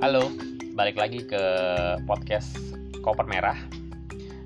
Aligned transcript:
Halo, 0.00 0.32
balik 0.72 0.96
lagi 0.96 1.28
ke 1.28 1.44
podcast 2.08 2.56
Koper 3.04 3.28
Merah. 3.28 3.60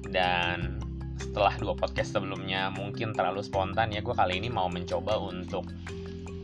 Dan 0.03 0.83
setelah 1.15 1.55
dua 1.63 1.79
podcast 1.79 2.11
sebelumnya 2.11 2.75
mungkin 2.75 3.15
terlalu 3.15 3.39
spontan 3.47 3.95
ya 3.95 4.03
Gue 4.03 4.19
kali 4.19 4.43
ini 4.43 4.51
mau 4.51 4.67
mencoba 4.67 5.15
untuk 5.15 5.71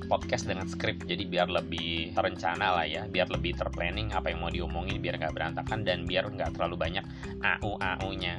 podcast 0.07 0.47
dengan 0.47 0.71
skrip. 0.71 1.11
Jadi 1.11 1.27
biar 1.27 1.51
lebih 1.51 2.15
terencana 2.15 2.71
lah 2.71 2.87
ya 2.87 3.11
Biar 3.11 3.35
lebih 3.35 3.59
terplanning 3.59 4.15
apa 4.15 4.31
yang 4.31 4.47
mau 4.47 4.51
diomongin 4.55 5.03
Biar 5.03 5.19
nggak 5.19 5.35
berantakan 5.35 5.83
dan 5.83 6.07
biar 6.07 6.31
nggak 6.31 6.55
terlalu 6.55 6.79
banyak 6.79 7.03
AU-AU-nya. 7.43 8.39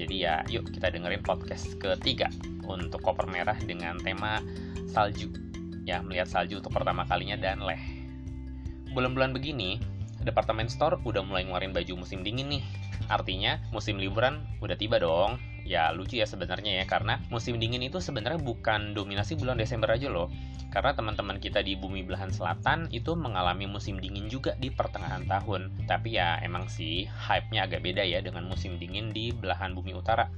Jadi 0.00 0.16
ya 0.16 0.40
yuk 0.48 0.72
kita 0.72 0.96
dengerin 0.96 1.20
podcast 1.20 1.76
ketiga 1.76 2.32
Untuk 2.64 3.04
Koper 3.04 3.28
Merah 3.28 3.60
dengan 3.60 4.00
tema 4.00 4.40
salju. 4.88 5.28
Ya 5.84 6.00
melihat 6.00 6.24
salju 6.24 6.56
untuk 6.56 6.72
pertama 6.72 7.04
kalinya 7.04 7.36
dan 7.36 7.60
leh 7.60 7.99
bulan-bulan 8.92 9.34
begini, 9.34 9.80
departemen 10.22 10.68
store 10.68 11.00
udah 11.02 11.24
mulai 11.24 11.48
ngeluarin 11.48 11.72
baju 11.72 12.04
musim 12.04 12.20
dingin 12.20 12.48
nih. 12.52 12.62
Artinya 13.08 13.58
musim 13.72 13.96
liburan 13.96 14.44
udah 14.60 14.76
tiba 14.76 15.00
dong. 15.00 15.40
Ya 15.64 15.92
lucu 15.92 16.18
ya 16.18 16.26
sebenarnya 16.26 16.82
ya 16.82 16.84
karena 16.88 17.20
musim 17.28 17.60
dingin 17.60 17.84
itu 17.84 18.00
sebenarnya 18.00 18.40
bukan 18.40 18.96
dominasi 18.96 19.36
bulan 19.36 19.60
Desember 19.60 19.92
aja 19.92 20.08
loh. 20.08 20.32
Karena 20.70 20.94
teman-teman 20.94 21.42
kita 21.42 21.66
di 21.66 21.74
bumi 21.74 22.06
belahan 22.06 22.30
selatan 22.30 22.86
itu 22.94 23.18
mengalami 23.18 23.66
musim 23.66 23.98
dingin 23.98 24.30
juga 24.30 24.54
di 24.58 24.70
pertengahan 24.70 25.26
tahun. 25.26 25.86
Tapi 25.90 26.16
ya 26.16 26.38
emang 26.42 26.70
sih 26.70 27.06
hype-nya 27.06 27.66
agak 27.66 27.82
beda 27.82 28.06
ya 28.06 28.22
dengan 28.22 28.46
musim 28.46 28.78
dingin 28.78 29.10
di 29.10 29.34
belahan 29.34 29.74
bumi 29.74 29.94
utara. 29.94 30.30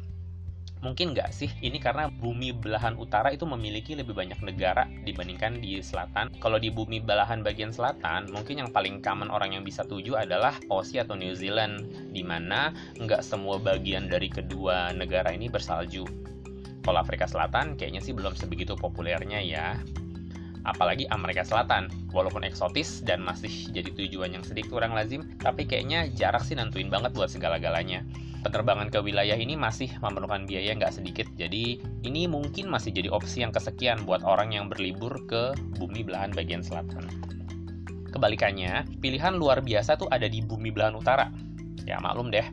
Mungkin 0.83 1.15
nggak 1.15 1.31
sih 1.31 1.47
ini 1.63 1.79
karena 1.79 2.11
bumi 2.11 2.51
belahan 2.51 2.99
utara 2.99 3.31
itu 3.31 3.47
memiliki 3.47 3.95
lebih 3.95 4.19
banyak 4.19 4.43
negara 4.43 4.91
dibandingkan 5.07 5.63
di 5.63 5.79
selatan. 5.79 6.35
Kalau 6.43 6.59
di 6.59 6.75
bumi 6.75 6.99
belahan 6.99 7.47
bagian 7.47 7.71
selatan, 7.71 8.27
mungkin 8.35 8.67
yang 8.67 8.71
paling 8.75 8.99
common 8.99 9.31
orang 9.31 9.55
yang 9.55 9.63
bisa 9.63 9.87
tuju 9.87 10.19
adalah 10.19 10.59
Aussie 10.75 10.99
atau 10.99 11.15
New 11.15 11.39
Zealand, 11.39 11.87
di 12.11 12.27
mana 12.27 12.75
nggak 12.99 13.23
semua 13.23 13.63
bagian 13.63 14.11
dari 14.11 14.27
kedua 14.27 14.91
negara 14.91 15.31
ini 15.31 15.47
bersalju. 15.47 16.03
Kalau 16.83 16.99
Afrika 16.99 17.31
Selatan 17.31 17.79
kayaknya 17.79 18.03
sih 18.03 18.11
belum 18.11 18.35
sebegitu 18.35 18.75
populernya 18.75 19.39
ya 19.39 19.79
apalagi 20.67 21.07
Amerika 21.11 21.47
Selatan. 21.47 21.91
Walaupun 22.13 22.45
eksotis 22.45 23.03
dan 23.03 23.23
masih 23.25 23.71
jadi 23.73 23.91
tujuan 23.95 24.37
yang 24.37 24.45
sedikit 24.45 24.75
kurang 24.75 24.93
lazim, 24.93 25.27
tapi 25.41 25.65
kayaknya 25.65 26.11
jarak 26.13 26.45
sih 26.45 26.59
nentuin 26.59 26.91
banget 26.93 27.15
buat 27.17 27.31
segala-galanya. 27.31 28.05
Penerbangan 28.43 28.91
ke 28.91 28.99
wilayah 28.99 29.39
ini 29.39 29.55
masih 29.55 29.87
memerlukan 30.03 30.51
biaya 30.51 30.75
nggak 30.75 30.99
sedikit, 30.99 31.31
jadi 31.39 31.79
ini 32.03 32.27
mungkin 32.27 32.67
masih 32.67 32.91
jadi 32.91 33.07
opsi 33.15 33.47
yang 33.47 33.55
kesekian 33.55 34.03
buat 34.03 34.27
orang 34.27 34.51
yang 34.51 34.67
berlibur 34.67 35.15
ke 35.31 35.55
bumi 35.79 36.03
belahan 36.03 36.35
bagian 36.35 36.59
selatan. 36.59 37.07
Kebalikannya, 38.11 38.85
pilihan 38.99 39.39
luar 39.39 39.63
biasa 39.63 39.95
tuh 39.95 40.11
ada 40.11 40.27
di 40.27 40.43
bumi 40.43 40.75
belahan 40.75 40.99
utara. 40.99 41.31
Ya 41.87 42.03
maklum 42.03 42.35
deh, 42.35 42.45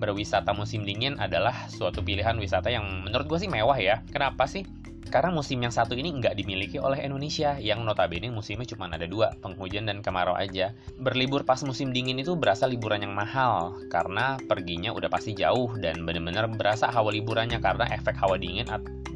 berwisata 0.00 0.50
musim 0.56 0.82
dingin 0.82 1.20
adalah 1.20 1.68
suatu 1.68 2.00
pilihan 2.00 2.40
wisata 2.40 2.72
yang 2.72 3.04
menurut 3.04 3.28
gue 3.28 3.38
sih 3.44 3.50
mewah 3.52 3.76
ya. 3.76 4.00
Kenapa 4.10 4.48
sih? 4.48 4.64
Karena 5.08 5.30
musim 5.30 5.60
yang 5.62 5.70
satu 5.70 5.94
ini 5.94 6.10
nggak 6.10 6.34
dimiliki 6.38 6.80
oleh 6.80 7.02
Indonesia, 7.04 7.56
yang 7.60 7.82
notabene 7.84 8.28
musimnya 8.32 8.68
cuma 8.68 8.90
ada 8.90 9.06
dua, 9.06 9.32
penghujan 9.40 9.86
dan 9.88 10.00
kemarau 10.00 10.34
aja. 10.34 10.74
Berlibur 10.98 11.46
pas 11.46 11.60
musim 11.62 11.94
dingin 11.94 12.18
itu 12.20 12.34
berasa 12.34 12.68
liburan 12.68 13.04
yang 13.04 13.14
mahal, 13.14 13.78
karena 13.88 14.36
perginya 14.44 14.90
udah 14.90 15.08
pasti 15.10 15.36
jauh 15.36 15.72
dan 15.78 16.02
bener-bener 16.02 16.50
berasa 16.50 16.90
hawa 16.90 17.14
liburannya 17.14 17.58
karena 17.62 17.88
efek 17.94 18.16
hawa 18.18 18.36
dingin 18.36 18.66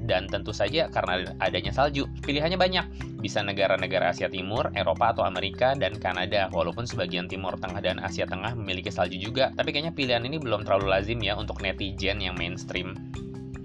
dan 0.09 0.25
tentu 0.25 0.57
saja 0.57 0.89
karena 0.89 1.37
adanya 1.45 1.69
salju. 1.69 2.09
Pilihannya 2.25 2.57
banyak, 2.57 2.87
bisa 3.21 3.45
negara-negara 3.45 4.17
Asia 4.17 4.33
Timur, 4.33 4.73
Eropa 4.73 5.13
atau 5.13 5.29
Amerika, 5.29 5.77
dan 5.77 6.01
Kanada. 6.01 6.49
Walaupun 6.49 6.89
sebagian 6.89 7.29
Timur 7.29 7.61
Tengah 7.61 7.85
dan 7.85 8.01
Asia 8.01 8.25
Tengah 8.25 8.57
memiliki 8.57 8.89
salju 8.89 9.21
juga, 9.21 9.53
tapi 9.53 9.77
kayaknya 9.77 9.93
pilihan 9.93 10.25
ini 10.25 10.41
belum 10.41 10.65
terlalu 10.65 10.89
lazim 10.89 11.21
ya 11.21 11.37
untuk 11.37 11.61
netizen 11.61 12.25
yang 12.25 12.35
mainstream. 12.41 12.97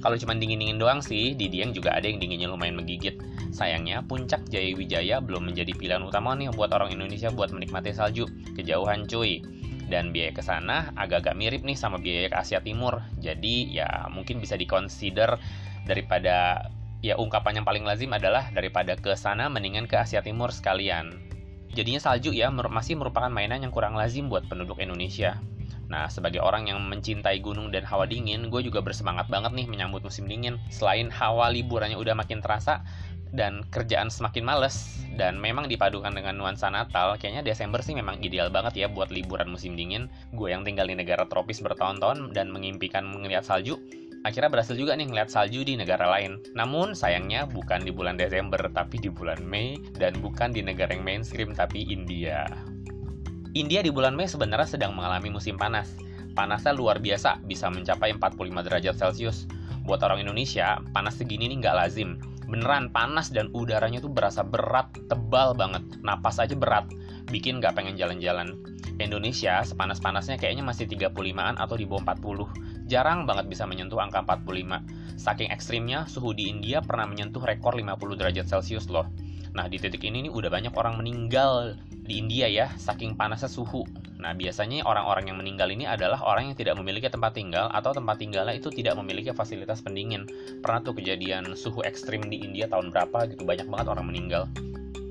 Kalau 0.03 0.19
cuma 0.19 0.35
dingin-dingin 0.35 0.75
doang 0.75 0.99
sih, 0.99 1.31
di 1.31 1.47
Dieng 1.47 1.71
juga 1.71 1.95
ada 1.95 2.03
yang 2.03 2.19
dinginnya 2.19 2.51
lumayan 2.51 2.75
menggigit. 2.75 3.23
Sayangnya, 3.55 4.03
puncak 4.03 4.43
Jaya 4.51 4.75
Wijaya 4.75 5.23
belum 5.23 5.47
menjadi 5.47 5.71
pilihan 5.71 6.03
utama 6.03 6.35
nih 6.35 6.51
buat 6.51 6.75
orang 6.75 6.91
Indonesia 6.91 7.31
buat 7.31 7.55
menikmati 7.55 7.95
salju. 7.95 8.27
Kejauhan 8.59 9.07
cuy. 9.07 9.39
Dan 9.87 10.11
biaya 10.11 10.35
ke 10.35 10.43
sana 10.43 10.91
agak-agak 10.99 11.39
mirip 11.39 11.63
nih 11.63 11.79
sama 11.79 12.03
biaya 12.03 12.27
ke 12.27 12.35
Asia 12.35 12.59
Timur. 12.59 12.99
Jadi 13.23 13.71
ya 13.71 14.11
mungkin 14.11 14.43
bisa 14.43 14.59
dikonsider 14.59 15.39
daripada 15.87 16.67
ya 16.99 17.15
ungkapan 17.15 17.63
yang 17.63 17.67
paling 17.67 17.87
lazim 17.87 18.11
adalah 18.11 18.51
daripada 18.51 18.99
ke 18.99 19.15
sana 19.15 19.47
mendingan 19.47 19.87
ke 19.87 19.95
Asia 19.95 20.19
Timur 20.19 20.51
sekalian. 20.51 21.15
Jadinya 21.71 22.03
salju 22.03 22.35
ya 22.35 22.51
masih 22.51 22.99
merupakan 22.99 23.31
mainan 23.31 23.63
yang 23.63 23.71
kurang 23.71 23.95
lazim 23.95 24.27
buat 24.27 24.45
penduduk 24.51 24.83
Indonesia. 24.83 25.39
Nah, 25.91 26.07
sebagai 26.07 26.39
orang 26.39 26.71
yang 26.71 26.79
mencintai 26.83 27.43
gunung 27.43 27.71
dan 27.71 27.83
hawa 27.83 28.07
dingin, 28.07 28.47
gue 28.47 28.61
juga 28.63 28.79
bersemangat 28.79 29.27
banget 29.27 29.51
nih 29.55 29.67
menyambut 29.67 30.03
musim 30.03 30.25
dingin. 30.25 30.59
Selain 30.71 31.11
hawa 31.11 31.51
liburannya 31.51 31.99
udah 31.99 32.15
makin 32.15 32.39
terasa, 32.39 32.81
dan 33.33 33.65
kerjaan 33.73 34.13
semakin 34.13 34.45
males, 34.45 35.01
dan 35.17 35.41
memang 35.41 35.65
dipadukan 35.65 36.13
dengan 36.13 36.37
nuansa 36.37 36.69
Natal, 36.69 37.17
kayaknya 37.17 37.41
Desember 37.41 37.81
sih 37.81 37.97
memang 37.97 38.21
ideal 38.21 38.53
banget 38.53 38.85
ya 38.85 38.87
buat 38.87 39.09
liburan 39.09 39.49
musim 39.49 39.73
dingin. 39.73 40.05
Gue 40.37 40.53
yang 40.53 40.61
tinggal 40.61 40.85
di 40.85 40.93
negara 40.93 41.25
tropis 41.25 41.59
bertahun-tahun 41.65 42.31
dan 42.37 42.53
mengimpikan 42.53 43.09
melihat 43.09 43.41
salju, 43.41 43.81
akhirnya 44.21 44.53
berhasil 44.53 44.77
juga 44.77 44.93
nih 44.93 45.09
ngeliat 45.09 45.33
salju 45.33 45.65
di 45.65 45.73
negara 45.73 46.05
lain. 46.13 46.45
Namun 46.53 46.93
sayangnya 46.93 47.49
bukan 47.49 47.81
di 47.81 47.89
bulan 47.89 48.21
Desember 48.21 48.61
tapi 48.69 49.01
di 49.01 49.09
bulan 49.09 49.41
Mei 49.41 49.81
dan 49.97 50.13
bukan 50.21 50.53
di 50.53 50.61
negara 50.61 50.93
yang 50.93 51.01
mainstream 51.01 51.57
tapi 51.57 51.89
India. 51.89 52.45
India 53.53 53.85
di 53.85 53.93
bulan 53.93 54.17
Mei 54.17 54.25
sebenarnya 54.25 54.65
sedang 54.65 54.97
mengalami 54.97 55.29
musim 55.29 55.61
panas. 55.61 55.93
Panasnya 56.33 56.73
luar 56.73 56.97
biasa, 56.97 57.37
bisa 57.45 57.69
mencapai 57.69 58.17
45 58.17 58.65
derajat 58.65 58.97
Celcius. 58.97 59.45
Buat 59.85 60.01
orang 60.01 60.25
Indonesia, 60.25 60.81
panas 60.89 61.21
segini 61.21 61.45
nih 61.45 61.61
nggak 61.61 61.77
lazim. 61.77 62.17
Beneran 62.49 62.89
panas 62.89 63.29
dan 63.29 63.53
udaranya 63.53 64.01
tuh 64.01 64.09
berasa 64.09 64.41
berat, 64.41 64.89
tebal 65.05 65.53
banget. 65.53 65.85
Napas 66.01 66.41
aja 66.41 66.57
berat, 66.57 66.89
bikin 67.29 67.61
nggak 67.61 67.77
pengen 67.77 67.93
jalan-jalan. 67.93 68.57
Indonesia 68.97 69.61
sepanas-panasnya 69.61 70.41
kayaknya 70.41 70.65
masih 70.65 70.89
35-an 70.89 71.61
atau 71.61 71.77
di 71.77 71.85
bawah 71.85 72.09
40. 72.09 72.89
Jarang 72.89 73.29
banget 73.29 73.53
bisa 73.53 73.69
menyentuh 73.69 74.01
angka 74.01 74.25
45. 74.25 74.81
Saking 75.13 75.53
ekstrimnya, 75.53 76.09
suhu 76.09 76.33
di 76.33 76.49
India 76.49 76.81
pernah 76.81 77.05
menyentuh 77.05 77.45
rekor 77.45 77.77
50 77.77 78.17
derajat 78.17 78.49
Celcius 78.49 78.89
loh. 78.89 79.05
Nah, 79.53 79.69
di 79.69 79.77
titik 79.77 80.01
ini 80.01 80.25
nih 80.25 80.33
udah 80.33 80.49
banyak 80.49 80.73
orang 80.73 80.97
meninggal 80.97 81.77
di 82.03 82.19
India 82.19 82.51
ya, 82.51 82.67
saking 82.75 83.15
panasnya 83.15 83.47
suhu. 83.47 83.87
Nah, 84.19 84.31
biasanya 84.35 84.83
orang-orang 84.87 85.31
yang 85.31 85.37
meninggal 85.39 85.67
ini 85.71 85.87
adalah 85.87 86.19
orang 86.23 86.51
yang 86.51 86.57
tidak 86.59 86.75
memiliki 86.79 87.07
tempat 87.07 87.35
tinggal 87.35 87.67
atau 87.71 87.91
tempat 87.95 88.19
tinggalnya 88.19 88.55
itu 88.55 88.71
tidak 88.71 88.95
memiliki 88.99 89.31
fasilitas 89.31 89.79
pendingin. 89.83 90.27
Pernah 90.63 90.79
tuh 90.83 90.95
kejadian 90.95 91.55
suhu 91.55 91.83
ekstrim 91.83 92.27
di 92.27 92.39
India 92.43 92.67
tahun 92.67 92.91
berapa 92.91 93.31
gitu, 93.31 93.43
banyak 93.43 93.67
banget 93.67 93.87
orang 93.87 94.05
meninggal. 94.07 94.43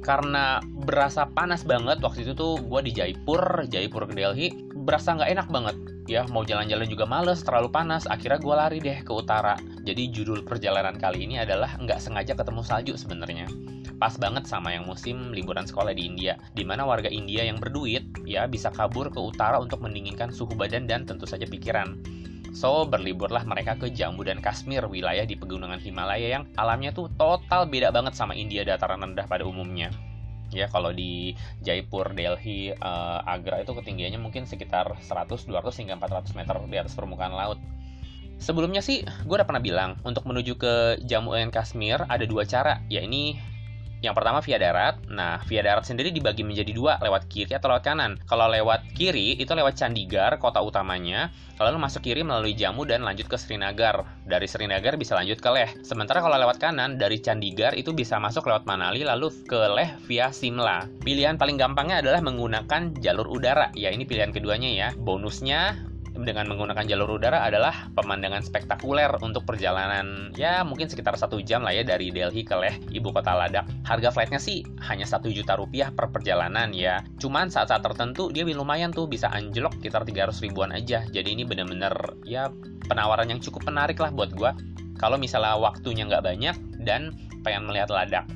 Karena 0.02 0.58
berasa 0.64 1.28
panas 1.30 1.62
banget 1.62 2.02
waktu 2.02 2.26
itu 2.28 2.32
tuh 2.34 2.58
gue 2.58 2.80
di 2.84 2.92
Jaipur, 2.92 3.68
Jaipur 3.68 4.08
ke 4.08 4.14
Delhi, 4.16 4.48
berasa 4.82 5.14
nggak 5.16 5.30
enak 5.30 5.48
banget. 5.48 5.76
Ya 6.10 6.26
mau 6.28 6.42
jalan-jalan 6.42 6.90
juga 6.90 7.06
males, 7.06 7.40
terlalu 7.46 7.70
panas. 7.70 8.10
Akhirnya 8.10 8.42
gue 8.42 8.54
lari 8.58 8.78
deh 8.82 8.98
ke 9.06 9.12
utara. 9.14 9.54
Jadi 9.86 10.10
judul 10.10 10.42
perjalanan 10.42 10.98
kali 10.98 11.22
ini 11.22 11.38
adalah 11.38 11.78
nggak 11.78 12.02
sengaja 12.02 12.34
ketemu 12.34 12.66
salju 12.66 12.98
sebenarnya 12.98 13.46
pas 14.02 14.18
banget 14.18 14.50
sama 14.50 14.74
yang 14.74 14.82
musim 14.82 15.30
liburan 15.30 15.62
sekolah 15.62 15.94
di 15.94 16.10
India, 16.10 16.34
di 16.58 16.66
mana 16.66 16.82
warga 16.82 17.06
India 17.06 17.46
yang 17.46 17.62
berduit 17.62 18.02
ya 18.26 18.50
bisa 18.50 18.74
kabur 18.74 19.14
ke 19.14 19.22
utara 19.22 19.62
untuk 19.62 19.78
mendinginkan 19.78 20.34
suhu 20.34 20.58
badan 20.58 20.90
dan 20.90 21.06
tentu 21.06 21.22
saja 21.22 21.46
pikiran. 21.46 22.02
So, 22.50 22.82
berliburlah 22.82 23.46
mereka 23.46 23.78
ke 23.78 23.94
Jammu 23.94 24.26
dan 24.26 24.42
Kashmir, 24.42 24.90
wilayah 24.90 25.22
di 25.22 25.38
pegunungan 25.38 25.78
Himalaya 25.78 26.34
yang 26.34 26.50
alamnya 26.58 26.90
tuh 26.90 27.14
total 27.14 27.70
beda 27.70 27.94
banget 27.94 28.18
sama 28.18 28.34
India 28.34 28.66
dataran 28.66 29.06
rendah 29.06 29.30
pada 29.30 29.46
umumnya. 29.46 29.94
Ya, 30.50 30.66
kalau 30.66 30.90
di 30.90 31.38
Jaipur, 31.62 32.10
Delhi, 32.10 32.74
uh, 32.74 33.22
Agra 33.22 33.62
itu 33.62 33.70
ketinggiannya 33.70 34.18
mungkin 34.18 34.50
sekitar 34.50 34.98
100, 34.98 35.46
200 35.46 35.78
hingga 35.78 35.94
400 35.94 36.34
meter 36.34 36.58
di 36.66 36.76
atas 36.76 36.98
permukaan 36.98 37.38
laut. 37.38 37.62
Sebelumnya 38.42 38.82
sih, 38.82 39.06
gue 39.06 39.36
udah 39.38 39.46
pernah 39.46 39.62
bilang, 39.62 39.94
untuk 40.02 40.26
menuju 40.26 40.58
ke 40.58 40.74
Jammu 41.06 41.38
dan 41.38 41.54
Kashmir 41.54 42.02
ada 42.02 42.26
dua 42.26 42.42
cara, 42.42 42.82
ya 42.90 42.98
ini 42.98 43.51
yang 44.02 44.18
pertama 44.18 44.42
via 44.42 44.58
darat. 44.58 44.98
Nah, 45.06 45.38
via 45.46 45.62
darat 45.62 45.86
sendiri 45.86 46.10
dibagi 46.10 46.42
menjadi 46.42 46.74
dua, 46.74 46.98
lewat 46.98 47.30
kiri 47.30 47.54
atau 47.54 47.70
lewat 47.70 47.86
kanan. 47.86 48.18
Kalau 48.26 48.50
lewat 48.50 48.92
kiri, 48.98 49.38
itu 49.38 49.54
lewat 49.54 49.78
Chandigarh, 49.78 50.42
kota 50.42 50.58
utamanya. 50.58 51.30
Lalu 51.62 51.78
masuk 51.78 52.02
kiri 52.02 52.26
melalui 52.26 52.58
Jammu 52.58 52.82
dan 52.82 53.06
lanjut 53.06 53.30
ke 53.30 53.38
Srinagar. 53.38 54.02
Dari 54.26 54.50
Srinagar 54.50 54.98
bisa 54.98 55.14
lanjut 55.14 55.38
ke 55.38 55.46
Leh. 55.54 55.70
Sementara 55.86 56.18
kalau 56.18 56.34
lewat 56.34 56.58
kanan, 56.58 56.98
dari 56.98 57.22
Chandigarh 57.22 57.78
itu 57.78 57.94
bisa 57.94 58.18
masuk 58.18 58.50
lewat 58.50 58.66
Manali, 58.66 59.06
lalu 59.06 59.30
ke 59.46 59.70
Leh 59.70 59.94
via 60.10 60.34
Simla. 60.34 60.90
Pilihan 61.06 61.38
paling 61.38 61.54
gampangnya 61.54 62.02
adalah 62.02 62.18
menggunakan 62.18 62.98
jalur 62.98 63.30
udara. 63.30 63.70
Ya, 63.78 63.94
ini 63.94 64.02
pilihan 64.02 64.34
keduanya 64.34 64.66
ya. 64.74 64.88
Bonusnya, 64.98 65.91
dengan 66.12 66.44
menggunakan 66.48 66.84
jalur 66.84 67.16
udara 67.16 67.42
adalah 67.42 67.88
pemandangan 67.96 68.44
spektakuler 68.44 69.08
untuk 69.24 69.48
perjalanan 69.48 70.28
ya 70.36 70.60
mungkin 70.62 70.86
sekitar 70.86 71.16
satu 71.16 71.40
jam 71.40 71.64
lah 71.64 71.72
ya 71.72 71.82
dari 71.82 72.12
Delhi 72.12 72.44
ke 72.44 72.54
Leh, 72.56 72.76
ibu 72.92 73.10
kota 73.10 73.32
Ladakh. 73.32 73.64
Harga 73.88 74.12
flightnya 74.12 74.40
sih 74.40 74.62
hanya 74.84 75.08
satu 75.08 75.32
juta 75.32 75.56
rupiah 75.56 75.88
per 75.88 76.12
perjalanan 76.12 76.70
ya. 76.76 77.00
Cuman 77.16 77.48
saat-saat 77.48 77.80
tertentu 77.80 78.28
dia 78.28 78.44
lumayan 78.44 78.92
tuh 78.92 79.08
bisa 79.08 79.32
anjlok 79.32 79.72
sekitar 79.80 80.04
300 80.04 80.44
ribuan 80.44 80.70
aja. 80.70 81.04
Jadi 81.08 81.32
ini 81.32 81.42
bener-bener 81.48 81.92
ya 82.28 82.52
penawaran 82.86 83.32
yang 83.32 83.40
cukup 83.40 83.64
menarik 83.64 83.96
lah 83.96 84.12
buat 84.12 84.30
gue. 84.36 84.52
Kalau 85.00 85.16
misalnya 85.16 85.56
waktunya 85.58 86.06
nggak 86.06 86.22
banyak 86.22 86.56
dan 86.84 87.16
pengen 87.42 87.66
melihat 87.66 87.90
Ladakh. 87.90 88.28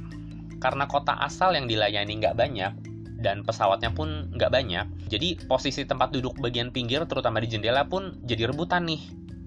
Karena 0.57 0.89
kota 0.89 1.15
asal 1.21 1.53
yang 1.53 1.69
dilayani 1.69 2.17
nggak 2.17 2.35
banyak, 2.35 2.73
dan 3.21 3.43
pesawatnya 3.43 3.93
pun 3.93 4.29
nggak 4.37 4.51
banyak. 4.53 4.87
Jadi 5.09 5.41
posisi 5.49 5.89
tempat 5.89 6.13
duduk 6.13 6.37
bagian 6.41 6.69
pinggir 6.71 7.03
terutama 7.09 7.41
di 7.41 7.49
jendela 7.49 7.89
pun 7.89 8.17
jadi 8.25 8.53
rebutan 8.53 8.85
nih. 8.85 9.03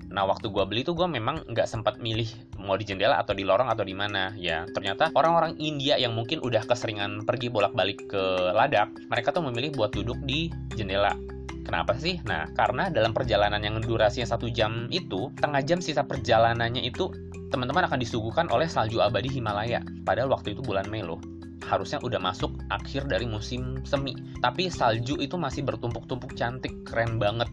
Nah 0.10 0.26
waktu 0.26 0.50
gue 0.50 0.66
beli 0.66 0.82
tuh 0.82 0.98
gue 0.98 1.06
memang 1.06 1.46
nggak 1.46 1.70
sempat 1.70 2.02
milih 2.02 2.26
mau 2.58 2.74
di 2.74 2.86
jendela 2.86 3.22
atau 3.22 3.38
di 3.38 3.46
lorong 3.46 3.70
atau 3.70 3.86
di 3.86 3.94
mana 3.94 4.34
ya. 4.34 4.66
Ternyata 4.74 5.14
orang-orang 5.14 5.56
India 5.62 6.02
yang 6.02 6.18
mungkin 6.18 6.42
udah 6.42 6.66
keseringan 6.66 7.30
pergi 7.30 7.54
bolak-balik 7.54 8.10
ke 8.10 8.24
Ladakh, 8.58 8.90
mereka 9.08 9.30
tuh 9.30 9.46
memilih 9.46 9.78
buat 9.78 9.94
duduk 9.94 10.18
di 10.26 10.50
jendela. 10.74 11.14
Kenapa 11.62 11.94
sih? 12.02 12.18
Nah, 12.26 12.50
karena 12.58 12.90
dalam 12.90 13.14
perjalanan 13.14 13.62
yang 13.62 13.78
durasinya 13.78 14.26
satu 14.26 14.50
jam 14.50 14.90
itu, 14.90 15.30
tengah 15.38 15.62
jam 15.62 15.78
sisa 15.78 16.02
perjalanannya 16.02 16.82
itu 16.82 17.14
teman-teman 17.54 17.86
akan 17.86 18.02
disuguhkan 18.02 18.50
oleh 18.50 18.66
salju 18.66 18.98
abadi 19.06 19.30
Himalaya. 19.30 19.86
Padahal 20.02 20.34
waktu 20.34 20.58
itu 20.58 20.66
bulan 20.66 20.90
Mei 20.90 21.06
loh 21.06 21.22
harusnya 21.68 22.00
udah 22.00 22.20
masuk 22.22 22.56
akhir 22.72 23.10
dari 23.10 23.28
musim 23.28 23.84
semi. 23.84 24.16
Tapi 24.40 24.72
salju 24.72 25.20
itu 25.20 25.36
masih 25.36 25.66
bertumpuk-tumpuk 25.68 26.36
cantik, 26.36 26.72
keren 26.88 27.20
banget. 27.20 27.50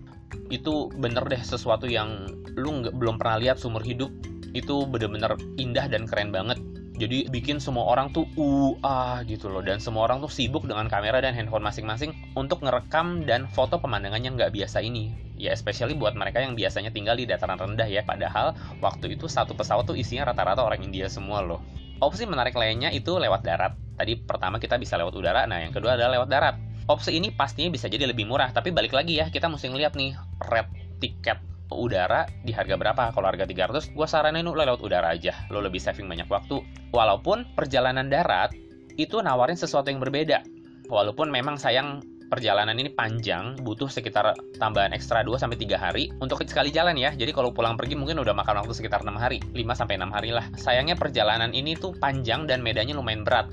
Itu 0.50 0.91
bener 0.94 1.26
deh 1.26 1.43
sesuatu 1.43 1.91
yang 1.91 2.31
lu 2.55 2.82
nggak 2.82 2.94
belum 2.94 3.19
pernah 3.19 3.43
lihat 3.43 3.58
seumur 3.58 3.82
hidup. 3.82 4.11
Itu 4.55 4.87
bener-bener 4.88 5.35
indah 5.58 5.87
dan 5.91 6.06
keren 6.06 6.31
banget. 6.31 6.58
Jadi 6.97 7.29
bikin 7.29 7.61
semua 7.61 7.93
orang 7.93 8.08
tuh 8.08 8.25
uh 8.41 8.73
ah 8.81 9.20
gitu 9.29 9.53
loh 9.53 9.61
dan 9.61 9.76
semua 9.76 10.09
orang 10.09 10.25
tuh 10.25 10.32
sibuk 10.32 10.64
dengan 10.64 10.88
kamera 10.88 11.20
dan 11.20 11.37
handphone 11.37 11.61
masing-masing 11.61 12.17
untuk 12.32 12.64
ngerekam 12.64 13.29
dan 13.29 13.44
foto 13.52 13.76
pemandangannya 13.76 14.32
nggak 14.32 14.56
biasa 14.56 14.81
ini. 14.81 15.12
Ya 15.37 15.52
especially 15.52 15.93
buat 15.93 16.17
mereka 16.17 16.41
yang 16.41 16.56
biasanya 16.56 16.88
tinggal 16.88 17.20
di 17.20 17.29
dataran 17.29 17.61
rendah 17.61 17.85
ya. 17.85 18.00
Padahal 18.00 18.56
waktu 18.81 19.12
itu 19.12 19.29
satu 19.29 19.52
pesawat 19.52 19.85
tuh 19.85 19.97
isinya 20.00 20.32
rata-rata 20.32 20.64
orang 20.64 20.81
India 20.88 21.12
semua 21.12 21.44
loh. 21.44 21.61
Opsi 22.00 22.25
menarik 22.25 22.56
lainnya 22.56 22.88
itu 22.88 23.12
lewat 23.20 23.44
darat. 23.44 23.76
Tadi 23.97 24.13
pertama 24.21 24.61
kita 24.61 24.77
bisa 24.77 25.01
lewat 25.01 25.17
udara, 25.17 25.49
nah 25.49 25.61
yang 25.61 25.73
kedua 25.73 25.97
adalah 25.97 26.21
lewat 26.21 26.29
darat. 26.29 26.57
Opsi 26.87 27.19
ini 27.19 27.35
pastinya 27.35 27.73
bisa 27.75 27.91
jadi 27.91 28.07
lebih 28.07 28.29
murah, 28.29 28.55
tapi 28.55 28.71
balik 28.71 28.95
lagi 28.95 29.19
ya, 29.19 29.27
kita 29.27 29.51
mesti 29.51 29.73
ngeliat 29.73 29.99
nih 29.99 30.15
red 30.53 30.69
tiket 31.03 31.41
udara 31.75 32.31
di 32.47 32.55
harga 32.55 32.79
berapa 32.79 33.11
kalau 33.11 33.27
harga 33.27 33.43
300 33.43 33.91
gue 33.91 34.07
saranin 34.07 34.47
lo 34.47 34.55
lewat 34.55 34.81
udara 34.87 35.11
aja 35.11 35.35
lo 35.51 35.59
lebih 35.59 35.83
saving 35.83 36.07
banyak 36.07 36.31
waktu 36.31 36.63
walaupun 36.95 37.43
perjalanan 37.59 38.07
darat 38.07 38.55
itu 38.95 39.19
nawarin 39.19 39.59
sesuatu 39.59 39.91
yang 39.91 39.99
berbeda 39.99 40.47
walaupun 40.87 41.27
memang 41.27 41.59
sayang 41.59 42.07
perjalanan 42.27 42.75
ini 42.75 42.91
panjang, 42.91 43.55
butuh 43.63 43.87
sekitar 43.87 44.35
tambahan 44.59 44.91
ekstra 44.91 45.23
2 45.23 45.39
sampai 45.39 45.59
3 45.63 45.79
hari 45.79 46.11
untuk 46.19 46.43
sekali 46.43 46.75
jalan 46.75 46.99
ya. 46.99 47.15
Jadi 47.15 47.31
kalau 47.31 47.55
pulang 47.55 47.79
pergi 47.79 47.95
mungkin 47.95 48.19
udah 48.19 48.35
makan 48.35 48.67
waktu 48.67 48.75
sekitar 48.75 49.07
6 49.07 49.15
hari, 49.15 49.39
5 49.55 49.63
sampai 49.79 49.95
6 49.95 50.11
hari 50.11 50.31
lah. 50.35 50.47
Sayangnya 50.59 50.99
perjalanan 50.99 51.55
ini 51.55 51.79
tuh 51.79 51.95
panjang 51.97 52.51
dan 52.51 52.67
medannya 52.67 52.99
lumayan 52.99 53.23
berat. 53.23 53.47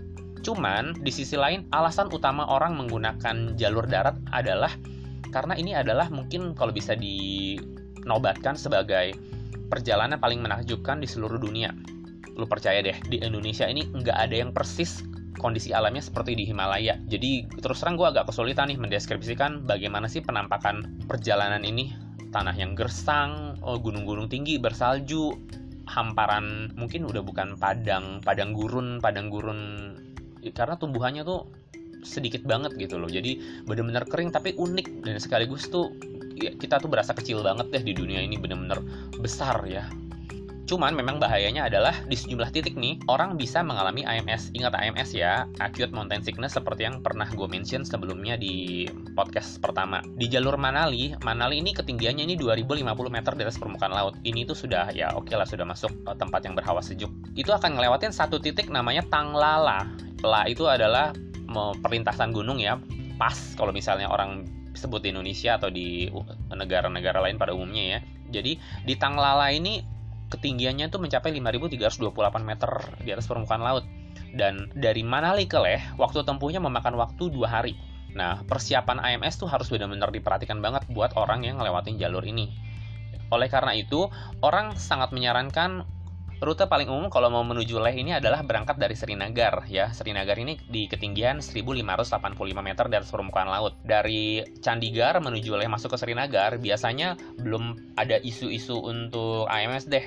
Cuman 0.43 0.91
di 0.99 1.09
sisi 1.09 1.39
lain 1.39 1.63
alasan 1.71 2.11
utama 2.11 2.43
orang 2.51 2.75
menggunakan 2.75 3.55
jalur 3.55 3.87
darat 3.87 4.19
adalah 4.35 4.75
karena 5.31 5.55
ini 5.55 5.73
adalah 5.73 6.11
mungkin 6.11 6.53
kalau 6.53 6.75
bisa 6.75 6.93
dinobatkan 6.93 8.59
sebagai 8.59 9.15
perjalanan 9.71 10.19
paling 10.19 10.43
menakjubkan 10.43 10.99
di 10.99 11.07
seluruh 11.07 11.39
dunia. 11.39 11.71
Lu 12.35 12.45
percaya 12.45 12.83
deh, 12.83 12.93
di 13.07 13.23
Indonesia 13.23 13.65
ini 13.65 13.87
nggak 13.87 14.17
ada 14.19 14.35
yang 14.35 14.51
persis 14.51 15.01
kondisi 15.39 15.73
alamnya 15.73 16.03
seperti 16.03 16.37
di 16.37 16.43
Himalaya. 16.45 16.99
Jadi 17.09 17.47
terus 17.63 17.81
terang 17.81 17.97
gue 17.97 18.05
agak 18.05 18.29
kesulitan 18.29 18.69
nih 18.69 18.77
mendeskripsikan 18.77 19.65
bagaimana 19.65 20.05
sih 20.11 20.21
penampakan 20.21 21.01
perjalanan 21.07 21.63
ini. 21.65 21.95
Tanah 22.33 22.57
yang 22.57 22.73
gersang, 22.73 23.61
oh, 23.61 23.77
gunung-gunung 23.77 24.25
tinggi 24.25 24.57
bersalju, 24.57 25.37
hamparan 25.85 26.73
mungkin 26.73 27.05
udah 27.05 27.21
bukan 27.21 27.53
padang, 27.61 28.25
padang 28.25 28.57
gurun, 28.57 28.97
padang 28.97 29.29
gurun 29.29 29.61
karena 30.51 30.75
tumbuhannya 30.75 31.23
tuh 31.23 31.47
sedikit 32.03 32.43
banget 32.43 32.75
gitu 32.75 32.99
loh. 32.99 33.07
Jadi 33.07 33.63
bener-bener 33.63 34.03
kering 34.03 34.35
tapi 34.35 34.51
unik. 34.59 35.07
Dan 35.07 35.15
sekaligus 35.23 35.71
tuh 35.71 35.95
ya, 36.35 36.51
kita 36.51 36.83
tuh 36.83 36.91
berasa 36.91 37.15
kecil 37.15 37.39
banget 37.39 37.71
deh 37.71 37.83
di 37.83 37.93
dunia 37.95 38.19
ini 38.19 38.35
bener-bener 38.35 38.83
besar 39.23 39.63
ya 39.63 39.87
Cuman 40.63 40.95
memang 40.95 41.19
bahayanya 41.19 41.67
adalah 41.67 41.91
di 42.07 42.15
sejumlah 42.15 42.55
titik 42.55 42.79
nih 42.79 42.95
orang 43.11 43.35
bisa 43.35 43.59
mengalami 43.59 44.07
AMS. 44.07 44.55
Ingat 44.55 44.79
AMS 44.79 45.11
ya, 45.11 45.43
acute 45.59 45.91
mountain 45.91 46.23
sickness 46.23 46.55
seperti 46.55 46.87
yang 46.87 47.03
pernah 47.03 47.27
gue 47.27 47.47
mention 47.51 47.83
sebelumnya 47.83 48.39
di 48.39 48.87
podcast 49.11 49.59
pertama. 49.59 49.99
Di 50.15 50.31
jalur 50.31 50.55
Manali, 50.55 51.11
Manali 51.21 51.59
ini 51.59 51.75
ketinggiannya 51.75 52.23
ini 52.23 52.35
2050 52.39 52.87
meter 53.11 53.33
di 53.35 53.43
atas 53.43 53.59
permukaan 53.59 53.91
laut. 53.91 54.15
Ini 54.23 54.47
tuh 54.47 54.55
sudah 54.55 54.87
ya 54.95 55.11
oke 55.11 55.27
okay 55.27 55.35
lah 55.35 55.47
sudah 55.47 55.67
masuk 55.67 55.91
tempat 56.15 56.47
yang 56.47 56.55
berhawa 56.55 56.79
sejuk. 56.79 57.11
Itu 57.35 57.51
akan 57.51 57.75
ngelewatin 57.75 58.15
satu 58.15 58.39
titik 58.39 58.71
namanya 58.71 59.03
Tanglala. 59.11 59.83
La 60.23 60.47
itu 60.47 60.63
adalah 60.71 61.11
perlintasan 61.83 62.31
gunung 62.31 62.63
ya. 62.63 62.79
Pas 63.19 63.35
kalau 63.59 63.75
misalnya 63.75 64.07
orang 64.07 64.47
sebut 64.73 65.03
di 65.03 65.11
Indonesia 65.13 65.59
atau 65.59 65.67
di 65.69 66.07
negara-negara 66.49 67.19
lain 67.19 67.35
pada 67.35 67.51
umumnya 67.51 67.99
ya. 67.99 67.99
Jadi 68.33 68.57
di 68.87 68.95
Tanglala 68.97 69.51
ini 69.53 69.83
ketinggiannya 70.33 70.89
itu 70.89 70.97
mencapai 70.97 71.29
5.328 71.37 72.09
meter 72.41 72.71
di 73.05 73.09
atas 73.13 73.29
permukaan 73.29 73.61
laut. 73.61 73.85
Dan 74.33 74.73
dari 74.73 75.05
Manali 75.05 75.45
ke 75.45 75.61
Leh, 75.61 75.81
waktu 76.01 76.25
tempuhnya 76.25 76.57
memakan 76.57 76.97
waktu 76.97 77.29
dua 77.29 77.61
hari. 77.61 77.77
Nah, 78.17 78.41
persiapan 78.45 79.01
AMS 79.01 79.41
tuh 79.41 79.49
harus 79.49 79.69
benar-benar 79.69 80.09
diperhatikan 80.09 80.57
banget 80.57 80.85
buat 80.89 81.13
orang 81.13 81.45
yang 81.45 81.61
ngelewatin 81.61 82.01
jalur 82.01 82.25
ini. 82.25 82.49
Oleh 83.29 83.49
karena 83.49 83.73
itu, 83.77 84.09
orang 84.45 84.77
sangat 84.77 85.13
menyarankan 85.13 85.85
Rute 86.43 86.67
paling 86.67 86.91
umum 86.91 87.07
kalau 87.07 87.31
mau 87.31 87.39
menuju 87.47 87.79
Leh 87.79 87.95
ini 87.95 88.11
adalah 88.19 88.43
berangkat 88.43 88.75
dari 88.75 88.99
Srinagar 88.99 89.63
ya. 89.71 89.95
Srinagar 89.95 90.35
ini 90.35 90.59
di 90.67 90.91
ketinggian 90.91 91.39
1585 91.39 92.03
meter 92.59 92.85
dari 92.91 93.05
permukaan 93.07 93.47
laut. 93.47 93.79
Dari 93.87 94.43
Chandigarh 94.59 95.23
menuju 95.23 95.55
Leh 95.55 95.71
masuk 95.71 95.95
ke 95.95 95.97
Srinagar 96.03 96.59
biasanya 96.59 97.15
belum 97.39 97.95
ada 97.95 98.19
isu-isu 98.19 98.75
untuk 98.75 99.47
AMS 99.47 99.87
deh. 99.87 100.03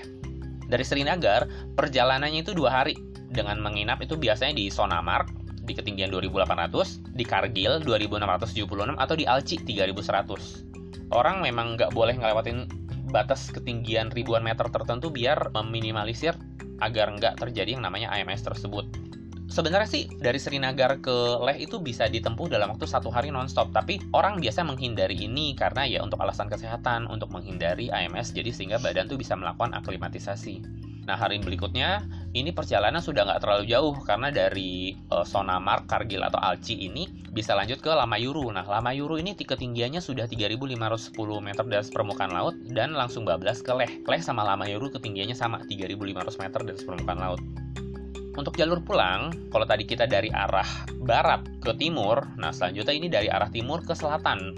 Dari 0.69 0.85
Srinagar 0.85 1.49
perjalanannya 1.73 2.45
itu 2.45 2.53
dua 2.53 2.85
hari 2.85 3.01
dengan 3.33 3.57
menginap 3.65 4.05
itu 4.05 4.21
biasanya 4.21 4.61
di 4.61 4.69
Sonamark 4.69 5.33
di 5.65 5.73
ketinggian 5.73 6.13
2800, 6.13 7.17
di 7.17 7.25
Kargil 7.25 7.81
2676 7.81 8.93
atau 9.01 9.15
di 9.17 9.25
Alchi 9.25 9.57
3100. 9.65 11.11
Orang 11.11 11.41
memang 11.41 11.81
nggak 11.81 11.97
boleh 11.97 12.13
ngelewatin 12.13 12.86
batas 13.09 13.49
ketinggian 13.55 14.11
ribuan 14.11 14.43
meter 14.43 14.67
tertentu 14.69 15.09
biar 15.11 15.51
meminimalisir 15.55 16.35
agar 16.85 17.15
nggak 17.17 17.41
terjadi 17.41 17.79
yang 17.79 17.85
namanya 17.87 18.13
AMS 18.13 18.45
tersebut. 18.45 18.85
Sebenarnya 19.47 19.87
sih 19.87 20.11
dari 20.19 20.43
Srinagar 20.43 20.99
ke 20.99 21.39
Leh 21.39 21.63
itu 21.63 21.79
bisa 21.79 22.11
ditempuh 22.11 22.51
dalam 22.51 22.75
waktu 22.75 22.83
satu 22.83 23.15
hari 23.15 23.31
nonstop, 23.31 23.71
tapi 23.71 24.03
orang 24.11 24.43
biasa 24.43 24.67
menghindari 24.67 25.15
ini 25.15 25.55
karena 25.55 25.87
ya 25.87 26.03
untuk 26.03 26.19
alasan 26.19 26.51
kesehatan, 26.51 27.07
untuk 27.07 27.31
menghindari 27.31 27.87
AMS, 27.87 28.35
jadi 28.35 28.51
sehingga 28.51 28.83
badan 28.83 29.07
tuh 29.07 29.15
bisa 29.15 29.39
melakukan 29.39 29.71
aklimatisasi. 29.79 30.67
Nah 31.07 31.15
hari 31.15 31.39
berikutnya 31.39 32.03
ini 32.35 32.51
perjalanan 32.51 32.99
sudah 32.99 33.23
nggak 33.23 33.41
terlalu 33.47 33.65
jauh 33.71 33.95
karena 34.03 34.35
dari 34.35 34.99
uh, 35.15 35.23
Sonamark, 35.23 35.87
Kargil 35.87 36.21
atau 36.21 36.43
Alci 36.43 36.75
ini 36.75 37.07
bisa 37.31 37.55
lanjut 37.55 37.79
ke 37.79 37.89
Lamayuru. 37.95 38.51
Nah 38.51 38.67
Lamayuru 38.67 39.15
ini 39.23 39.39
ketinggiannya 39.39 40.03
sudah 40.03 40.27
3.510 40.27 41.15
meter 41.39 41.65
dari 41.65 41.87
permukaan 41.87 42.35
laut 42.35 42.59
dan 42.75 42.93
langsung 42.93 43.23
bablas 43.23 43.63
ke 43.63 43.71
Leh. 43.71 44.03
Leh 44.03 44.21
sama 44.21 44.43
Lamayuru 44.43 44.91
ketinggiannya 44.91 45.39
sama 45.39 45.63
3.500 45.63 46.43
meter 46.43 46.61
dari 46.67 46.81
permukaan 46.83 47.21
laut. 47.23 47.41
Untuk 48.37 48.53
jalur 48.53 48.85
pulang, 48.85 49.33
kalau 49.49 49.65
tadi 49.65 49.89
kita 49.89 50.05
dari 50.05 50.29
arah 50.29 50.69
barat 51.01 51.41
ke 51.65 51.73
timur, 51.81 52.21
nah 52.37 52.53
selanjutnya 52.53 52.93
ini 52.93 53.09
dari 53.09 53.33
arah 53.33 53.49
timur 53.49 53.81
ke 53.81 53.97
selatan 53.97 54.53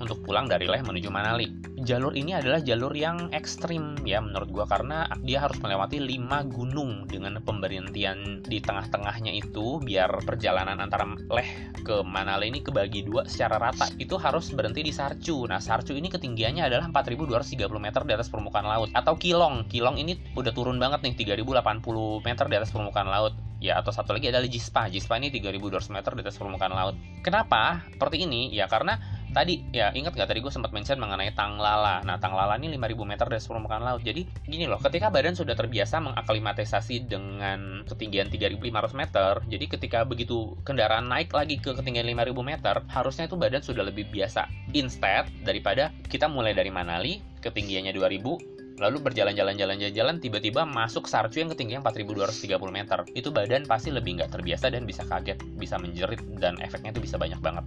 untuk 0.00 0.24
pulang 0.24 0.48
dari 0.48 0.64
Leh 0.64 0.80
menuju 0.80 1.10
Manali. 1.12 1.50
Jalur 1.78 2.10
ini 2.18 2.34
adalah 2.34 2.58
jalur 2.58 2.90
yang 2.90 3.30
ekstrim 3.30 3.94
ya 4.02 4.18
menurut 4.18 4.50
gua 4.50 4.66
karena 4.66 5.06
dia 5.22 5.46
harus 5.46 5.62
melewati 5.62 6.02
5 6.02 6.50
gunung 6.50 7.06
dengan 7.06 7.38
pemberhentian 7.38 8.42
di 8.42 8.58
tengah-tengahnya 8.58 9.30
itu 9.30 9.78
biar 9.78 10.26
perjalanan 10.26 10.82
antara 10.82 11.06
Leh 11.30 11.50
ke 11.86 12.02
Manali 12.02 12.50
ini 12.50 12.60
kebagi 12.64 13.06
dua 13.06 13.24
secara 13.30 13.56
rata. 13.62 13.86
Itu 13.96 14.18
harus 14.18 14.50
berhenti 14.50 14.82
di 14.82 14.90
Sarcu. 14.90 15.46
Nah, 15.46 15.62
Sarcu 15.62 15.94
ini 15.94 16.10
ketinggiannya 16.10 16.66
adalah 16.66 16.90
4230 16.90 17.78
meter 17.78 18.02
di 18.02 18.12
atas 18.12 18.28
permukaan 18.28 18.66
laut 18.66 18.90
atau 18.92 19.14
Kilong. 19.14 19.70
Kilong 19.70 19.96
ini 20.02 20.18
udah 20.34 20.50
turun 20.50 20.82
banget 20.82 21.04
nih 21.06 21.14
3080 21.38 22.26
meter 22.26 22.44
di 22.50 22.54
atas 22.58 22.70
permukaan 22.74 23.08
laut 23.08 23.34
ya 23.58 23.78
atau 23.78 23.90
satu 23.90 24.14
lagi 24.14 24.30
adalah 24.30 24.46
Jispa. 24.46 24.86
Jispa 24.90 25.18
ini 25.18 25.34
3200 25.34 25.94
meter 25.94 26.12
di 26.14 26.20
atas 26.22 26.38
permukaan 26.38 26.74
laut. 26.74 26.94
Kenapa? 27.22 27.82
Seperti 27.90 28.24
ini 28.24 28.54
ya 28.54 28.70
karena 28.70 29.17
tadi 29.32 29.64
ya 29.70 29.92
ingat 29.92 30.16
gak 30.16 30.30
tadi 30.30 30.40
gue 30.40 30.52
sempat 30.52 30.72
mention 30.72 30.98
mengenai 31.00 31.32
Tanglala. 31.32 32.00
Nah 32.04 32.16
Tanglala 32.16 32.56
ini 32.56 32.74
5000 32.76 33.04
meter 33.04 33.26
dari 33.28 33.42
permukaan 33.42 33.84
laut. 33.84 34.02
Jadi 34.02 34.22
gini 34.44 34.64
loh 34.64 34.80
ketika 34.80 35.12
badan 35.12 35.36
sudah 35.36 35.54
terbiasa 35.54 36.00
mengaklimatisasi 36.02 37.08
dengan 37.08 37.82
ketinggian 37.84 38.28
3500 38.32 38.94
meter 38.94 39.32
jadi 39.48 39.64
ketika 39.68 39.98
begitu 40.04 40.56
kendaraan 40.64 41.08
naik 41.08 41.32
lagi 41.32 41.60
ke 41.60 41.72
ketinggian 41.76 42.08
5000 42.08 42.34
meter 42.44 42.76
harusnya 42.88 43.24
itu 43.28 43.36
badan 43.36 43.62
sudah 43.62 43.84
lebih 43.86 44.08
biasa. 44.10 44.48
Instead 44.72 45.28
daripada 45.42 45.92
kita 46.06 46.26
mulai 46.28 46.52
dari 46.52 46.72
Manali 46.72 47.20
ketinggiannya 47.40 47.94
2000 47.94 48.58
lalu 48.78 49.02
berjalan-jalan 49.02 49.58
jalan-jalan 49.58 50.22
tiba-tiba 50.22 50.62
masuk 50.62 51.10
Sarcu 51.10 51.42
yang 51.42 51.50
ketinggian 51.50 51.82
4230 51.82 52.46
meter. 52.70 53.02
Itu 53.10 53.34
badan 53.34 53.66
pasti 53.66 53.90
lebih 53.90 54.22
nggak 54.22 54.38
terbiasa 54.38 54.70
dan 54.70 54.86
bisa 54.86 55.02
kaget 55.02 55.42
bisa 55.58 55.82
menjerit 55.82 56.22
dan 56.38 56.54
efeknya 56.62 56.94
itu 56.94 57.02
bisa 57.02 57.18
banyak 57.18 57.42
banget 57.42 57.66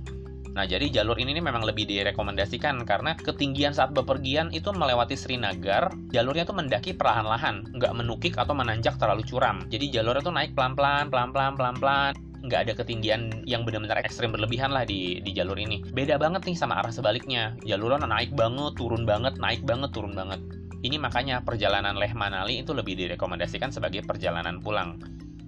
Nah, 0.52 0.68
jadi 0.68 0.92
jalur 0.92 1.16
ini 1.16 1.40
memang 1.40 1.64
lebih 1.64 1.88
direkomendasikan 1.88 2.84
karena 2.84 3.16
ketinggian 3.16 3.72
saat 3.72 3.96
bepergian 3.96 4.52
itu 4.52 4.70
melewati 4.76 5.16
Srinagar, 5.16 5.96
jalurnya 6.12 6.44
tuh 6.44 6.56
mendaki 6.60 6.92
perlahan-lahan, 6.92 7.72
nggak 7.72 7.94
menukik 7.96 8.36
atau 8.36 8.52
menanjak 8.52 9.00
terlalu 9.00 9.24
curam. 9.24 9.64
Jadi 9.72 9.88
jalurnya 9.96 10.24
tuh 10.24 10.36
naik 10.36 10.52
pelan-pelan, 10.52 11.08
pelan-pelan, 11.08 11.56
pelan-pelan 11.56 12.14
nggak 12.42 12.62
ada 12.68 12.74
ketinggian 12.74 13.46
yang 13.46 13.62
benar-benar 13.62 14.02
ekstrim 14.02 14.34
berlebihan 14.34 14.74
lah 14.74 14.82
di 14.82 15.22
di 15.22 15.32
jalur 15.32 15.54
ini. 15.62 15.86
Beda 15.94 16.18
banget 16.18 16.42
nih 16.50 16.58
sama 16.58 16.82
arah 16.82 16.90
sebaliknya. 16.90 17.54
Jalurnya 17.62 18.02
naik 18.10 18.34
banget, 18.34 18.74
turun 18.76 19.06
banget, 19.06 19.38
naik 19.38 19.62
banget, 19.62 19.94
turun 19.94 20.18
banget. 20.18 20.42
Ini 20.82 20.98
makanya 20.98 21.46
perjalanan 21.46 21.94
Leh 21.94 22.10
Manali 22.18 22.66
itu 22.66 22.74
lebih 22.74 22.98
direkomendasikan 22.98 23.70
sebagai 23.70 24.02
perjalanan 24.02 24.58
pulang 24.58 24.98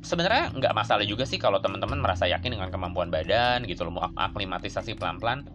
sebenarnya 0.03 0.51
nggak 0.53 0.73
masalah 0.75 1.07
juga 1.07 1.23
sih 1.23 1.39
kalau 1.39 1.57
teman-teman 1.63 1.97
merasa 1.97 2.27
yakin 2.27 2.59
dengan 2.59 2.69
kemampuan 2.69 3.09
badan 3.09 3.63
gitu 3.65 3.87
loh 3.87 3.95
mau 3.97 4.05
aklimatisasi 4.19 4.99
pelan-pelan 4.99 5.47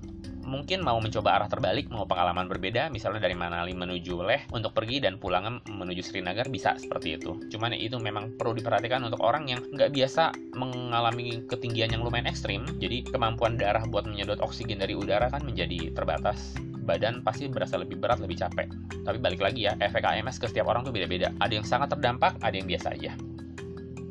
mungkin 0.49 0.81
mau 0.81 0.97
mencoba 0.97 1.37
arah 1.37 1.49
terbalik, 1.53 1.93
mau 1.93 2.09
pengalaman 2.09 2.49
berbeda, 2.49 2.89
misalnya 2.89 3.21
dari 3.21 3.37
Manali 3.37 3.77
menuju 3.77 4.25
Leh 4.25 4.49
untuk 4.57 4.73
pergi 4.73 5.05
dan 5.05 5.21
pulang 5.21 5.61
menuju 5.69 6.01
Srinagar 6.01 6.49
bisa 6.49 6.73
seperti 6.81 7.21
itu. 7.21 7.37
Cuman 7.53 7.77
itu 7.77 8.01
memang 8.01 8.33
perlu 8.41 8.57
diperhatikan 8.57 9.05
untuk 9.05 9.21
orang 9.21 9.45
yang 9.53 9.61
nggak 9.77 9.93
biasa 9.93 10.33
mengalami 10.57 11.45
ketinggian 11.45 11.93
yang 11.93 12.01
lumayan 12.01 12.33
ekstrim, 12.33 12.65
jadi 12.81 13.05
kemampuan 13.05 13.61
darah 13.61 13.85
buat 13.85 14.09
menyedot 14.09 14.41
oksigen 14.41 14.81
dari 14.81 14.97
udara 14.97 15.29
kan 15.29 15.45
menjadi 15.45 15.93
terbatas 15.93 16.57
badan 16.89 17.21
pasti 17.21 17.45
berasa 17.53 17.77
lebih 17.77 18.01
berat, 18.01 18.17
lebih 18.17 18.41
capek. 18.41 18.73
Tapi 19.05 19.21
balik 19.21 19.45
lagi 19.45 19.69
ya, 19.69 19.77
efek 19.85 20.01
AMS 20.01 20.41
ke 20.41 20.49
setiap 20.49 20.73
orang 20.73 20.89
tuh 20.89 20.97
beda-beda. 20.97 21.29
Ada 21.45 21.61
yang 21.61 21.67
sangat 21.69 21.93
terdampak, 21.93 22.41
ada 22.41 22.57
yang 22.57 22.65
biasa 22.65 22.97
aja. 22.97 23.13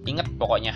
Ingat 0.08 0.32
pokoknya, 0.40 0.74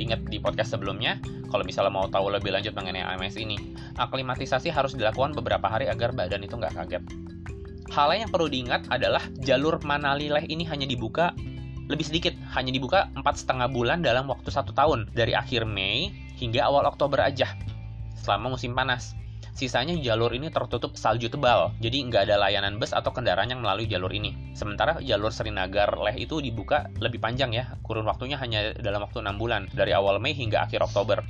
ingat 0.00 0.24
di 0.32 0.40
podcast 0.40 0.72
sebelumnya, 0.72 1.20
kalau 1.52 1.60
misalnya 1.62 1.92
mau 1.92 2.08
tahu 2.08 2.32
lebih 2.32 2.56
lanjut 2.56 2.72
mengenai 2.72 3.04
AMS 3.04 3.36
ini, 3.36 3.76
aklimatisasi 4.00 4.72
harus 4.72 4.96
dilakukan 4.96 5.36
beberapa 5.36 5.68
hari 5.68 5.92
agar 5.92 6.16
badan 6.16 6.40
itu 6.40 6.56
nggak 6.56 6.72
kaget. 6.72 7.04
Hal 7.92 8.08
lain 8.08 8.24
yang 8.24 8.32
perlu 8.32 8.48
diingat 8.48 8.88
adalah 8.88 9.20
jalur 9.44 9.76
Manali 9.84 10.32
Leh 10.32 10.48
ini 10.48 10.64
hanya 10.64 10.88
dibuka 10.88 11.36
lebih 11.92 12.08
sedikit, 12.08 12.32
hanya 12.56 12.72
dibuka 12.72 13.12
empat 13.12 13.44
setengah 13.44 13.68
bulan 13.68 14.00
dalam 14.00 14.24
waktu 14.24 14.48
satu 14.48 14.72
tahun, 14.72 15.12
dari 15.12 15.36
akhir 15.36 15.68
Mei 15.68 16.08
hingga 16.40 16.64
awal 16.64 16.88
Oktober 16.88 17.20
aja, 17.20 17.52
selama 18.16 18.56
musim 18.56 18.72
panas. 18.72 19.12
Sisanya 19.52 19.92
jalur 20.00 20.32
ini 20.32 20.48
tertutup 20.48 20.96
salju 20.96 21.28
tebal, 21.28 21.76
jadi 21.76 22.08
nggak 22.08 22.24
ada 22.24 22.40
layanan 22.40 22.80
bus 22.80 22.96
atau 22.96 23.12
kendaraan 23.12 23.52
yang 23.52 23.60
melalui 23.60 23.84
jalur 23.84 24.08
ini. 24.08 24.32
Sementara 24.56 24.96
jalur 25.04 25.28
Srinagar 25.28 25.92
Leh 26.00 26.16
itu 26.16 26.40
dibuka 26.40 26.88
lebih 27.04 27.20
panjang 27.20 27.52
ya, 27.52 27.76
kurun 27.84 28.08
waktunya 28.08 28.40
hanya 28.40 28.72
dalam 28.80 29.04
waktu 29.04 29.20
6 29.20 29.36
bulan, 29.36 29.68
dari 29.76 29.92
awal 29.92 30.16
Mei 30.24 30.32
hingga 30.32 30.64
akhir 30.64 30.80
Oktober. 30.80 31.20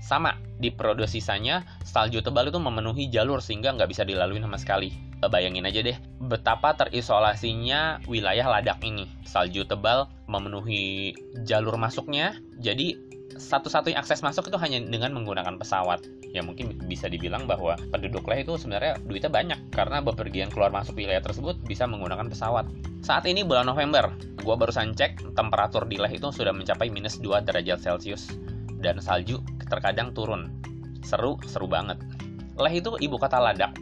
Sama, 0.00 0.32
di 0.56 0.72
periode 0.72 1.04
sisanya, 1.04 1.66
salju 1.84 2.24
tebal 2.24 2.48
itu 2.48 2.56
memenuhi 2.56 3.12
jalur 3.12 3.44
sehingga 3.44 3.74
nggak 3.76 3.90
bisa 3.92 4.02
dilalui 4.08 4.40
sama 4.40 4.56
sekali. 4.56 4.94
Bayangin 5.26 5.66
aja 5.66 5.80
deh, 5.82 5.96
betapa 6.22 6.76
terisolasinya 6.76 7.98
wilayah 8.06 8.46
Ladak 8.46 8.80
ini. 8.84 9.08
Salju 9.26 9.66
tebal 9.66 10.06
memenuhi 10.30 11.16
jalur 11.42 11.74
masuknya, 11.80 12.36
jadi 12.62 12.94
satu-satunya 13.36 13.96
akses 14.00 14.20
masuk 14.24 14.48
itu 14.48 14.58
hanya 14.60 14.80
dengan 14.80 15.12
menggunakan 15.12 15.56
pesawat. 15.60 16.04
Ya 16.34 16.44
mungkin 16.44 16.76
bisa 16.88 17.08
dibilang 17.08 17.48
bahwa 17.48 17.76
penduduk 17.88 18.26
Leh 18.28 18.44
itu 18.44 18.56
sebenarnya 18.58 19.00
duitnya 19.04 19.32
banyak 19.32 19.60
karena 19.72 20.02
bepergian 20.04 20.52
keluar 20.52 20.72
masuk 20.72 20.98
wilayah 20.98 21.22
tersebut 21.22 21.60
bisa 21.64 21.88
menggunakan 21.88 22.28
pesawat. 22.28 22.66
Saat 23.00 23.24
ini 23.30 23.46
bulan 23.46 23.68
November, 23.68 24.10
gua 24.42 24.58
barusan 24.58 24.92
cek 24.92 25.36
temperatur 25.38 25.86
di 25.86 25.96
Leh 25.96 26.10
itu 26.10 26.28
sudah 26.28 26.52
mencapai 26.52 26.90
minus 26.90 27.20
2 27.22 27.46
derajat 27.46 27.80
Celcius 27.80 28.34
dan 28.82 29.00
salju 29.00 29.40
terkadang 29.70 30.12
turun. 30.12 30.50
Seru, 31.06 31.38
seru 31.46 31.70
banget. 31.70 32.02
Leh 32.58 32.74
itu 32.74 32.96
ibu 32.98 33.16
kota 33.16 33.38
Ladak. 33.38 33.76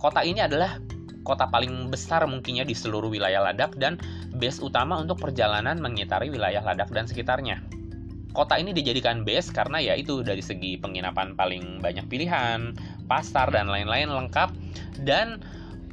Kota 0.00 0.24
ini 0.24 0.40
adalah 0.42 0.80
kota 1.24 1.48
paling 1.48 1.88
besar 1.88 2.22
mungkinnya 2.28 2.68
di 2.68 2.76
seluruh 2.76 3.08
wilayah 3.08 3.40
Ladak 3.44 3.76
dan 3.80 3.96
base 4.34 4.60
utama 4.60 4.98
untuk 5.00 5.20
perjalanan 5.20 5.80
mengitari 5.80 6.28
wilayah 6.28 6.60
Ladak 6.60 6.92
dan 6.92 7.08
sekitarnya 7.08 7.64
kota 8.34 8.58
ini 8.58 8.74
dijadikan 8.74 9.22
base 9.22 9.54
karena 9.54 9.78
ya 9.78 9.94
itu 9.94 10.20
dari 10.26 10.42
segi 10.42 10.76
penginapan 10.76 11.38
paling 11.38 11.78
banyak 11.78 12.10
pilihan, 12.10 12.74
pasar 13.06 13.54
dan 13.54 13.70
lain-lain 13.70 14.10
lengkap 14.10 14.50
dan 15.06 15.38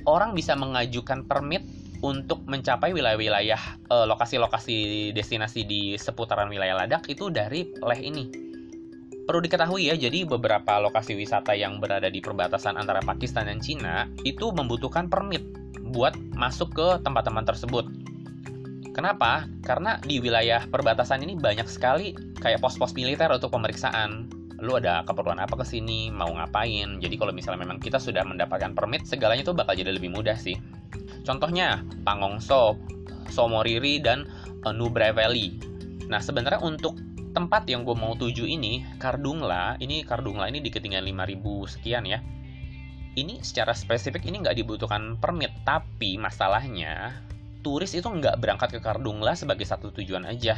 orang 0.10 0.34
bisa 0.34 0.58
mengajukan 0.58 1.24
permit 1.30 1.62
untuk 2.02 2.42
mencapai 2.50 2.98
wilayah-wilayah 2.98 3.62
lokasi 4.10 4.42
lokasi-lokasi 4.42 4.78
destinasi 5.14 5.62
di 5.70 5.82
seputaran 6.02 6.50
wilayah 6.50 6.82
Ladak 6.82 7.06
itu 7.06 7.30
dari 7.30 7.70
Leh 7.78 8.02
ini. 8.02 8.26
Perlu 9.22 9.38
diketahui 9.46 9.94
ya, 9.94 9.96
jadi 9.96 10.26
beberapa 10.26 10.82
lokasi 10.82 11.14
wisata 11.14 11.54
yang 11.54 11.78
berada 11.78 12.10
di 12.10 12.20
perbatasan 12.20 12.74
antara 12.74 13.06
Pakistan 13.06 13.46
dan 13.46 13.62
Cina 13.62 14.10
itu 14.26 14.50
membutuhkan 14.50 15.14
permit 15.14 15.46
buat 15.94 16.18
masuk 16.34 16.74
ke 16.74 16.88
tempat-tempat 17.06 17.54
tersebut. 17.54 17.86
Kenapa? 18.92 19.48
Karena 19.64 19.96
di 20.04 20.20
wilayah 20.20 20.68
perbatasan 20.68 21.24
ini 21.24 21.40
banyak 21.40 21.68
sekali 21.72 22.12
kayak 22.44 22.60
pos-pos 22.60 22.92
militer 22.92 23.32
untuk 23.32 23.56
pemeriksaan. 23.56 24.28
Lu 24.62 24.78
ada 24.78 25.02
keperluan 25.08 25.42
apa 25.42 25.58
ke 25.58 25.66
sini, 25.66 26.12
mau 26.12 26.30
ngapain. 26.30 27.00
Jadi 27.02 27.16
kalau 27.18 27.34
misalnya 27.34 27.66
memang 27.66 27.82
kita 27.82 27.98
sudah 27.98 28.22
mendapatkan 28.28 28.76
permit, 28.78 29.08
segalanya 29.08 29.48
itu 29.48 29.56
bakal 29.56 29.74
jadi 29.74 29.96
lebih 29.96 30.14
mudah 30.14 30.38
sih. 30.38 30.60
Contohnya, 31.26 31.82
Pangongso, 32.06 32.78
Somoriri, 33.32 34.04
dan 34.04 34.28
Nubre 34.70 35.16
Valley. 35.16 35.58
Nah, 36.12 36.22
sebenarnya 36.22 36.62
untuk 36.62 37.00
tempat 37.32 37.64
yang 37.72 37.88
gue 37.88 37.96
mau 37.96 38.14
tuju 38.14 38.44
ini, 38.44 38.84
Kardungla, 39.00 39.80
ini 39.80 40.04
Kardungla 40.04 40.52
ini 40.52 40.60
di 40.60 40.70
ketinggian 40.70 41.08
5000 41.08 41.74
sekian 41.80 42.04
ya. 42.06 42.20
Ini 43.16 43.42
secara 43.44 43.72
spesifik 43.72 44.28
ini 44.28 44.44
nggak 44.46 44.62
dibutuhkan 44.62 45.18
permit, 45.18 45.52
tapi 45.64 46.20
masalahnya 46.20 47.24
turis 47.62 47.94
itu 47.94 48.06
nggak 48.06 48.42
berangkat 48.42 48.76
ke 48.76 48.80
Kardungla 48.82 49.38
sebagai 49.38 49.66
satu 49.66 49.94
tujuan 49.94 50.26
aja, 50.28 50.58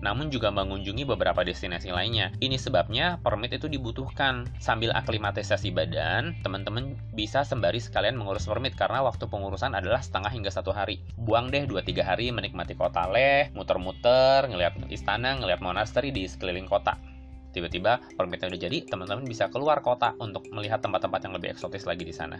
namun 0.00 0.32
juga 0.32 0.48
mengunjungi 0.48 1.04
beberapa 1.04 1.44
destinasi 1.44 1.92
lainnya. 1.92 2.32
Ini 2.40 2.56
sebabnya 2.56 3.20
permit 3.20 3.52
itu 3.52 3.68
dibutuhkan. 3.68 4.48
Sambil 4.56 4.96
aklimatisasi 4.96 5.72
badan, 5.76 6.40
teman-teman 6.40 6.96
bisa 7.12 7.44
sembari 7.44 7.78
sekalian 7.78 8.16
mengurus 8.16 8.48
permit 8.48 8.72
karena 8.76 9.04
waktu 9.04 9.28
pengurusan 9.28 9.76
adalah 9.76 10.00
setengah 10.00 10.32
hingga 10.32 10.48
satu 10.48 10.72
hari. 10.72 11.04
Buang 11.20 11.52
deh 11.52 11.68
2-3 11.68 12.00
hari 12.00 12.32
menikmati 12.32 12.72
kota 12.72 13.08
Leh, 13.12 13.52
muter-muter, 13.52 14.48
ngeliat 14.48 14.80
istana, 14.88 15.36
ngeliat 15.36 15.60
monasteri 15.60 16.08
di 16.08 16.24
sekeliling 16.24 16.66
kota. 16.66 16.96
Tiba-tiba 17.50 17.98
permitnya 18.14 18.46
udah 18.46 18.60
jadi, 18.62 18.78
teman-teman 18.86 19.26
bisa 19.26 19.50
keluar 19.50 19.82
kota 19.82 20.14
untuk 20.22 20.46
melihat 20.54 20.80
tempat-tempat 20.80 21.20
yang 21.26 21.34
lebih 21.34 21.50
eksotis 21.50 21.84
lagi 21.84 22.06
di 22.06 22.14
sana. 22.14 22.38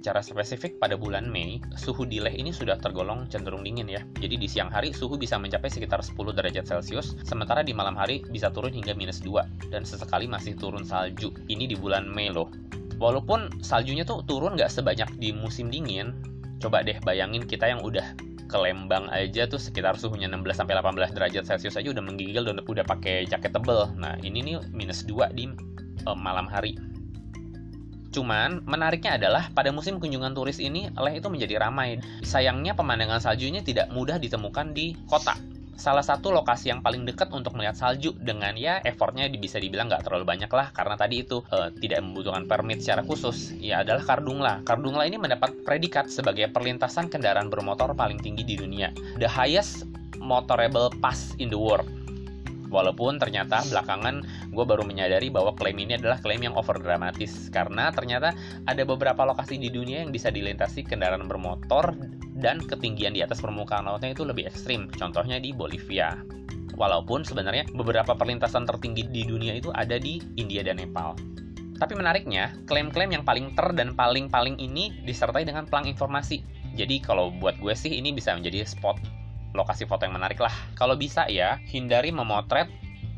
Secara 0.00 0.24
spesifik 0.24 0.80
pada 0.80 0.96
bulan 0.96 1.28
Mei, 1.28 1.60
suhu 1.76 2.08
di 2.08 2.24
Leh 2.24 2.32
ini 2.32 2.56
sudah 2.56 2.80
tergolong 2.80 3.28
cenderung 3.28 3.60
dingin 3.60 3.84
ya. 3.84 4.00
Jadi 4.16 4.40
di 4.40 4.48
siang 4.48 4.72
hari 4.72 4.96
suhu 4.96 5.20
bisa 5.20 5.36
mencapai 5.36 5.68
sekitar 5.68 6.00
10 6.00 6.16
derajat 6.32 6.64
Celcius, 6.64 7.20
sementara 7.20 7.60
di 7.60 7.76
malam 7.76 7.92
hari 8.00 8.24
bisa 8.32 8.48
turun 8.48 8.72
hingga 8.72 8.96
minus 8.96 9.20
2, 9.20 9.68
dan 9.68 9.84
sesekali 9.84 10.24
masih 10.24 10.56
turun 10.56 10.88
salju. 10.88 11.36
Ini 11.52 11.68
di 11.68 11.76
bulan 11.76 12.08
Mei 12.08 12.32
loh. 12.32 12.48
Walaupun 12.96 13.60
saljunya 13.60 14.08
tuh 14.08 14.24
turun 14.24 14.56
nggak 14.56 14.72
sebanyak 14.72 15.20
di 15.20 15.36
musim 15.36 15.68
dingin, 15.68 16.16
coba 16.64 16.80
deh 16.80 16.96
bayangin 17.04 17.44
kita 17.44 17.68
yang 17.68 17.84
udah 17.84 18.16
ke 18.48 18.56
Lembang 18.56 19.04
aja 19.12 19.44
tuh 19.44 19.60
sekitar 19.60 20.00
suhunya 20.00 20.32
16 20.32 20.64
sampai 20.64 20.80
18 20.80 21.12
derajat 21.12 21.44
Celcius 21.44 21.76
aja 21.76 21.92
udah 21.92 22.00
menggigil 22.00 22.48
dan 22.48 22.64
udah 22.64 22.88
pakai 22.88 23.28
jaket 23.28 23.52
tebel. 23.52 23.92
Nah, 24.00 24.16
ini 24.24 24.40
nih 24.40 24.64
minus 24.72 25.04
2 25.04 25.36
di 25.36 25.44
uh, 26.08 26.16
malam 26.16 26.48
hari. 26.48 26.80
Cuman 28.10 28.66
menariknya 28.66 29.16
adalah 29.16 29.48
pada 29.54 29.70
musim 29.70 30.02
kunjungan 30.02 30.34
turis 30.34 30.58
ini 30.58 30.90
Leh 30.90 31.22
itu 31.22 31.30
menjadi 31.30 31.62
ramai. 31.62 32.02
Sayangnya 32.26 32.74
pemandangan 32.74 33.22
saljunya 33.22 33.62
tidak 33.62 33.88
mudah 33.94 34.18
ditemukan 34.18 34.74
di 34.74 34.98
kota. 35.06 35.38
Salah 35.80 36.04
satu 36.04 36.28
lokasi 36.28 36.68
yang 36.68 36.84
paling 36.84 37.08
dekat 37.08 37.32
untuk 37.32 37.56
melihat 37.56 37.72
salju 37.72 38.12
dengan 38.20 38.52
ya 38.52 38.84
effortnya 38.84 39.32
bisa 39.32 39.56
dibilang 39.56 39.88
nggak 39.88 40.04
terlalu 40.04 40.28
banyak 40.28 40.52
lah 40.52 40.68
karena 40.76 40.92
tadi 40.92 41.24
itu 41.24 41.40
uh, 41.48 41.72
tidak 41.72 42.04
membutuhkan 42.04 42.44
permit 42.44 42.84
secara 42.84 43.00
khusus 43.00 43.56
ya 43.56 43.80
adalah 43.80 44.04
Kardungla. 44.04 44.60
Kardungla 44.68 45.08
ini 45.08 45.16
mendapat 45.16 45.56
predikat 45.64 46.12
sebagai 46.12 46.52
perlintasan 46.52 47.08
kendaraan 47.08 47.48
bermotor 47.48 47.96
paling 47.96 48.20
tinggi 48.20 48.44
di 48.44 48.60
dunia, 48.60 48.92
the 49.16 49.24
highest 49.24 49.88
motorable 50.20 50.92
pass 51.00 51.32
in 51.40 51.48
the 51.48 51.56
world 51.56 51.88
Walaupun 52.70 53.18
ternyata 53.18 53.66
belakangan 53.66 54.22
gue 54.54 54.64
baru 54.64 54.86
menyadari 54.86 55.26
bahwa 55.28 55.52
klaim 55.58 55.76
ini 55.82 55.98
adalah 55.98 56.22
klaim 56.22 56.40
yang 56.46 56.54
over 56.54 56.78
dramatis 56.78 57.50
karena 57.50 57.90
ternyata 57.90 58.30
ada 58.64 58.82
beberapa 58.86 59.26
lokasi 59.26 59.58
di 59.58 59.74
dunia 59.74 60.06
yang 60.06 60.14
bisa 60.14 60.30
dilintasi 60.30 60.86
kendaraan 60.86 61.26
bermotor 61.26 61.98
dan 62.38 62.62
ketinggian 62.62 63.12
di 63.12 63.26
atas 63.26 63.42
permukaan 63.42 63.90
lautnya 63.90 64.14
itu 64.14 64.22
lebih 64.22 64.46
ekstrim. 64.46 64.86
Contohnya 64.94 65.42
di 65.42 65.50
Bolivia. 65.50 66.14
Walaupun 66.78 67.26
sebenarnya 67.26 67.68
beberapa 67.74 68.16
perlintasan 68.16 68.64
tertinggi 68.64 69.10
di 69.10 69.26
dunia 69.26 69.52
itu 69.52 69.68
ada 69.74 70.00
di 70.00 70.22
India 70.40 70.64
dan 70.64 70.80
Nepal. 70.80 71.12
Tapi 71.76 71.96
menariknya, 71.96 72.56
klaim-klaim 72.68 73.20
yang 73.20 73.24
paling 73.24 73.56
ter 73.56 73.72
dan 73.72 73.96
paling-paling 73.96 74.56
ini 74.60 75.00
disertai 75.04 75.48
dengan 75.48 75.64
pelang 75.64 75.88
informasi. 75.88 76.40
Jadi 76.76 77.00
kalau 77.00 77.32
buat 77.36 77.56
gue 77.60 77.72
sih 77.72 77.98
ini 77.98 78.12
bisa 78.12 78.36
menjadi 78.36 78.64
spot 78.64 79.19
lokasi 79.54 79.86
foto 79.86 80.06
yang 80.06 80.16
menarik 80.16 80.38
lah. 80.38 80.52
Kalau 80.78 80.94
bisa 80.94 81.26
ya, 81.26 81.58
hindari 81.68 82.14
memotret 82.14 82.70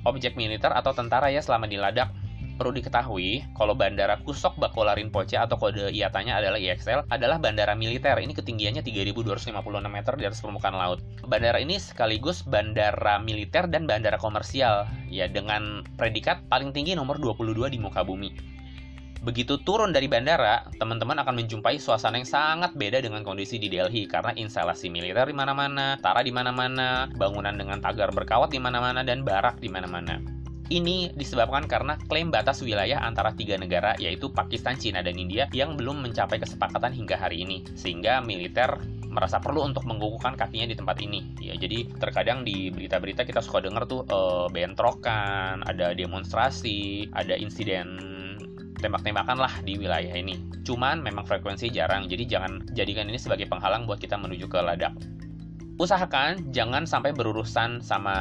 objek 0.02 0.34
militer 0.34 0.72
atau 0.74 0.90
tentara 0.92 1.30
ya 1.30 1.42
selama 1.42 1.70
di 1.70 1.78
ladak. 1.78 2.10
Perlu 2.52 2.78
diketahui, 2.78 3.48
kalau 3.56 3.72
bandara 3.72 4.20
Kusok 4.22 4.60
Bakolarin 4.60 5.08
Poce 5.08 5.40
atau 5.40 5.56
kode 5.56 5.88
IATA-nya 5.88 6.36
adalah 6.36 6.60
IXL 6.60 7.08
adalah 7.08 7.40
bandara 7.40 7.72
militer. 7.72 8.12
Ini 8.20 8.36
ketinggiannya 8.36 8.84
3256 8.84 9.56
meter 9.88 10.14
di 10.20 10.24
atas 10.28 10.44
permukaan 10.44 10.76
laut. 10.76 11.00
Bandara 11.24 11.58
ini 11.58 11.80
sekaligus 11.80 12.44
bandara 12.44 13.16
militer 13.18 13.66
dan 13.72 13.88
bandara 13.88 14.20
komersial 14.20 14.84
ya 15.08 15.26
dengan 15.32 15.80
predikat 15.96 16.44
paling 16.52 16.76
tinggi 16.76 16.92
nomor 16.92 17.18
22 17.18 17.72
di 17.72 17.80
muka 17.80 18.04
bumi. 18.04 18.30
Begitu 19.22 19.62
turun 19.62 19.94
dari 19.94 20.10
bandara, 20.10 20.66
teman-teman 20.82 21.14
akan 21.22 21.38
menjumpai 21.38 21.78
suasana 21.78 22.18
yang 22.18 22.26
sangat 22.26 22.74
beda 22.74 22.98
dengan 22.98 23.22
kondisi 23.22 23.54
di 23.54 23.70
Delhi 23.70 24.10
karena 24.10 24.34
instalasi 24.34 24.90
militer 24.90 25.30
di 25.30 25.36
mana-mana, 25.38 25.94
tara 26.02 26.26
di 26.26 26.34
mana-mana, 26.34 27.06
bangunan 27.14 27.54
dengan 27.54 27.78
tagar 27.78 28.10
berkawat 28.10 28.50
di 28.50 28.58
mana-mana 28.58 29.06
dan 29.06 29.22
barak 29.22 29.62
di 29.62 29.70
mana-mana. 29.70 30.18
Ini 30.74 31.14
disebabkan 31.14 31.70
karena 31.70 31.94
klaim 32.10 32.34
batas 32.34 32.66
wilayah 32.66 32.98
antara 32.98 33.30
tiga 33.30 33.54
negara 33.54 33.94
yaitu 34.02 34.26
Pakistan, 34.26 34.74
Cina, 34.74 35.06
dan 35.06 35.14
India 35.14 35.46
yang 35.54 35.78
belum 35.78 36.02
mencapai 36.02 36.42
kesepakatan 36.42 36.90
hingga 36.90 37.14
hari 37.14 37.46
ini, 37.46 37.62
sehingga 37.78 38.18
militer 38.26 38.74
merasa 39.06 39.38
perlu 39.38 39.62
untuk 39.62 39.86
mengukuhkan 39.86 40.34
kakinya 40.34 40.66
di 40.66 40.74
tempat 40.74 40.98
ini. 40.98 41.36
Ya, 41.38 41.54
jadi 41.54 41.86
terkadang 42.00 42.42
di 42.42 42.74
berita-berita 42.74 43.22
kita 43.22 43.38
suka 43.44 43.62
dengar 43.62 43.86
tuh 43.86 44.02
uh, 44.08 44.48
bentrokan, 44.48 45.62
ada 45.62 45.92
demonstrasi, 45.94 47.12
ada 47.12 47.36
insiden 47.36 48.21
tembak-tembakan 48.82 49.38
lah 49.38 49.54
di 49.62 49.78
wilayah 49.78 50.12
ini. 50.12 50.42
Cuman 50.66 51.00
memang 51.00 51.22
frekuensi 51.22 51.70
jarang, 51.70 52.10
jadi 52.10 52.26
jangan 52.26 52.66
jadikan 52.74 53.06
ini 53.06 53.16
sebagai 53.16 53.46
penghalang 53.46 53.86
buat 53.86 54.02
kita 54.02 54.18
menuju 54.18 54.50
ke 54.50 54.58
ladang. 54.58 54.98
Usahakan 55.78 56.50
jangan 56.50 56.84
sampai 56.84 57.14
berurusan 57.14 57.80
sama 57.80 58.16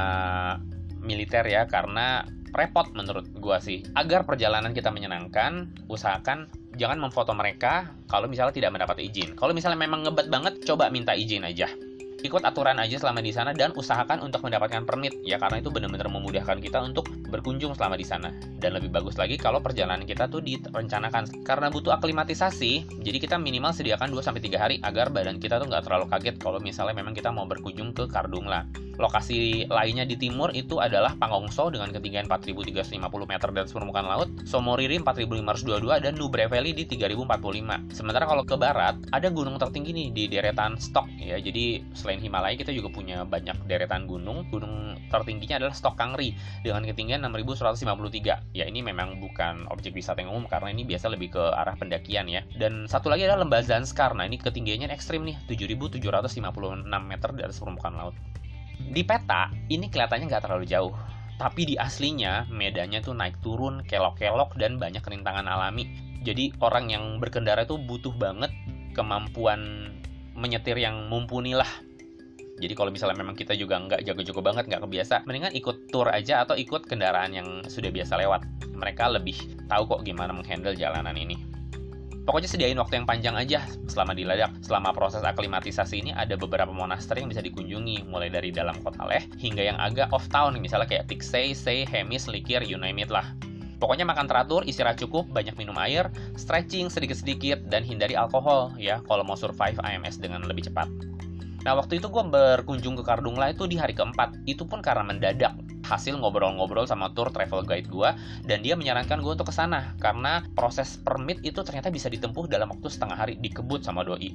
militer 1.02 1.44
ya, 1.50 1.66
karena 1.66 2.24
repot 2.54 2.88
menurut 2.94 3.26
gua 3.42 3.58
sih. 3.58 3.82
Agar 3.98 4.24
perjalanan 4.24 4.72
kita 4.72 4.94
menyenangkan, 4.94 5.74
usahakan 5.90 6.48
jangan 6.78 7.02
memfoto 7.02 7.34
mereka 7.34 7.92
kalau 8.08 8.30
misalnya 8.30 8.56
tidak 8.56 8.72
mendapat 8.78 9.02
izin. 9.02 9.34
Kalau 9.36 9.52
misalnya 9.52 9.82
memang 9.82 10.08
ngebet 10.08 10.32
banget, 10.32 10.54
coba 10.64 10.88
minta 10.88 11.18
izin 11.18 11.44
aja 11.44 11.68
ikut 12.22 12.42
aturan 12.46 12.78
aja 12.78 12.98
selama 13.02 13.20
di 13.20 13.34
sana 13.34 13.52
dan 13.52 13.74
usahakan 13.74 14.22
untuk 14.22 14.46
mendapatkan 14.46 14.86
permit. 14.86 15.18
Ya 15.26 15.42
karena 15.42 15.60
itu 15.60 15.74
benar-benar 15.74 16.08
memudahkan 16.08 16.62
kita 16.62 16.82
untuk 16.82 17.10
berkunjung 17.30 17.74
selama 17.74 17.98
di 17.98 18.06
sana. 18.06 18.30
Dan 18.62 18.78
lebih 18.78 18.94
bagus 18.94 19.18
lagi 19.18 19.36
kalau 19.38 19.60
perjalanan 19.60 20.06
kita 20.06 20.30
tuh 20.30 20.42
direncanakan. 20.42 21.44
Karena 21.44 21.68
butuh 21.74 21.98
aklimatisasi 21.98 23.02
jadi 23.02 23.18
kita 23.18 23.36
minimal 23.42 23.74
sediakan 23.74 24.14
2 24.14 24.22
sampai 24.22 24.42
3 24.46 24.62
hari 24.62 24.76
agar 24.86 25.10
badan 25.10 25.42
kita 25.42 25.58
tuh 25.58 25.68
nggak 25.68 25.84
terlalu 25.90 26.06
kaget 26.10 26.36
kalau 26.38 26.62
misalnya 26.62 26.96
memang 26.96 27.18
kita 27.18 27.34
mau 27.34 27.50
berkunjung 27.50 27.92
ke 27.92 28.06
Kardungla 28.06 28.70
lokasi 28.98 29.68
lainnya 29.70 30.08
di 30.08 30.16
timur 30.18 30.52
itu 30.56 30.80
adalah 30.80 31.14
Pangongso 31.16 31.70
dengan 31.70 31.92
ketinggian 31.92 32.26
4350 32.28 32.98
meter 33.28 33.50
dari 33.52 33.70
permukaan 33.70 34.08
laut 34.08 34.30
Somoriri 34.48 34.98
4522 35.00 36.04
dan 36.04 36.14
Nubre 36.16 36.48
Valley 36.48 36.74
di 36.74 36.88
3045 36.88 37.94
sementara 37.94 38.26
kalau 38.26 38.44
ke 38.48 38.56
barat 38.56 38.98
ada 39.12 39.28
gunung 39.30 39.60
tertinggi 39.60 39.92
nih 39.94 40.08
di 40.12 40.24
deretan 40.32 40.80
Stok 40.80 41.08
ya 41.20 41.38
jadi 41.42 41.84
selain 41.94 42.22
Himalaya 42.22 42.56
kita 42.56 42.72
juga 42.72 42.90
punya 42.94 43.24
banyak 43.26 43.66
deretan 43.66 44.06
gunung. 44.06 44.48
Gunung 44.50 44.96
tertingginya 45.10 45.58
adalah 45.62 45.74
Stok 45.76 45.98
Kangri 45.98 46.38
dengan 46.62 46.86
ketinggian 46.86 47.24
6153. 47.26 48.56
Ya 48.56 48.66
ini 48.70 48.86
memang 48.86 49.18
bukan 49.20 49.68
objek 49.74 49.98
wisata 49.98 50.22
yang 50.22 50.32
umum 50.34 50.46
karena 50.48 50.72
ini 50.72 50.86
biasa 50.86 51.10
lebih 51.10 51.34
ke 51.36 51.44
arah 51.56 51.76
pendakian 51.76 52.30
ya. 52.30 52.42
Dan 52.56 52.86
satu 52.86 53.10
lagi 53.10 53.26
adalah 53.26 53.44
lembah 53.44 53.62
Zanskar. 53.66 54.14
Nah 54.14 54.28
ini 54.28 54.38
ketinggiannya 54.38 54.92
ekstrim 54.94 55.26
nih 55.26 55.38
7756 55.50 56.00
meter 56.86 57.30
atas 57.42 57.58
permukaan 57.58 57.98
laut. 57.98 58.16
Di 58.90 59.06
peta 59.06 59.54
ini 59.70 59.92
kelihatannya 59.92 60.26
nggak 60.32 60.44
terlalu 60.48 60.66
jauh. 60.66 60.94
Tapi 61.38 61.74
di 61.74 61.76
aslinya 61.78 62.50
medannya 62.50 63.02
tuh 63.02 63.18
naik 63.18 63.42
turun, 63.42 63.86
kelok-kelok 63.86 64.58
dan 64.58 64.82
banyak 64.82 65.02
rintangan 65.02 65.46
alami. 65.46 65.90
Jadi 66.22 66.54
orang 66.62 66.90
yang 66.90 67.04
berkendara 67.18 67.66
itu 67.66 67.82
butuh 67.82 68.14
banget 68.18 68.54
kemampuan 68.94 69.90
menyetir 70.38 70.78
yang 70.78 71.10
mumpuni 71.10 71.58
lah 71.58 71.70
jadi 72.62 72.78
kalau 72.78 72.94
misalnya 72.94 73.18
memang 73.18 73.34
kita 73.34 73.58
juga 73.58 73.82
nggak 73.82 74.06
jago-jago 74.06 74.42
banget, 74.46 74.70
nggak 74.70 74.86
kebiasa, 74.86 75.26
mendingan 75.26 75.50
ikut 75.58 75.90
tour 75.90 76.06
aja 76.14 76.46
atau 76.46 76.54
ikut 76.54 76.86
kendaraan 76.86 77.34
yang 77.34 77.66
sudah 77.66 77.90
biasa 77.90 78.22
lewat. 78.22 78.46
Mereka 78.78 79.10
lebih 79.18 79.66
tahu 79.66 79.90
kok 79.90 80.06
gimana 80.06 80.30
menghandle 80.30 80.78
jalanan 80.78 81.18
ini. 81.18 81.51
Pokoknya 82.22 82.46
sediain 82.46 82.78
waktu 82.78 83.02
yang 83.02 83.08
panjang 83.10 83.34
aja 83.34 83.66
selama 83.90 84.14
di 84.14 84.22
Ladakh. 84.22 84.54
Selama 84.62 84.94
proses 84.94 85.26
aklimatisasi 85.26 86.06
ini 86.06 86.12
ada 86.14 86.38
beberapa 86.38 86.70
monaster 86.70 87.18
yang 87.18 87.34
bisa 87.34 87.42
dikunjungi, 87.42 88.06
mulai 88.06 88.30
dari 88.30 88.54
dalam 88.54 88.78
kota 88.86 89.10
Leh 89.10 89.26
hingga 89.42 89.66
yang 89.66 89.78
agak 89.82 90.14
off 90.14 90.30
town, 90.30 90.54
misalnya 90.62 90.86
kayak 90.86 91.10
Tiksei, 91.10 91.58
Sei, 91.58 91.82
Hemis, 91.82 92.30
Likir, 92.30 92.62
you 92.62 92.78
name 92.78 93.02
it 93.02 93.10
lah. 93.10 93.26
Pokoknya 93.82 94.06
makan 94.06 94.30
teratur, 94.30 94.62
istirahat 94.62 95.02
cukup, 95.02 95.26
banyak 95.34 95.58
minum 95.58 95.74
air, 95.82 96.14
stretching 96.38 96.94
sedikit-sedikit, 96.94 97.66
dan 97.66 97.82
hindari 97.82 98.14
alkohol 98.14 98.70
ya 98.78 99.02
kalau 99.10 99.26
mau 99.26 99.34
survive 99.34 99.82
AMS 99.82 100.22
dengan 100.22 100.46
lebih 100.46 100.70
cepat. 100.70 100.86
Nah 101.66 101.74
waktu 101.78 101.98
itu 101.98 102.06
gue 102.10 102.22
berkunjung 102.22 102.98
ke 102.98 103.04
Kardungla 103.06 103.54
itu 103.54 103.70
di 103.70 103.78
hari 103.78 103.94
keempat 103.94 104.34
Itu 104.50 104.66
pun 104.66 104.82
karena 104.82 105.06
mendadak 105.06 105.54
Hasil 105.92 106.16
ngobrol-ngobrol 106.24 106.88
sama 106.88 107.12
tour 107.12 107.28
travel 107.36 107.68
guide 107.68 107.92
gue 107.92 108.10
Dan 108.48 108.64
dia 108.64 108.80
menyarankan 108.80 109.20
gue 109.20 109.36
untuk 109.36 109.52
ke 109.52 109.56
sana 109.56 109.92
Karena 110.00 110.40
proses 110.56 110.96
permit 111.04 111.44
itu 111.44 111.60
ternyata 111.68 111.92
bisa 111.92 112.08
ditempuh 112.08 112.48
dalam 112.48 112.72
waktu 112.72 112.88
setengah 112.88 113.20
hari 113.20 113.36
Dikebut 113.36 113.84
sama 113.84 114.08
doi. 114.08 114.32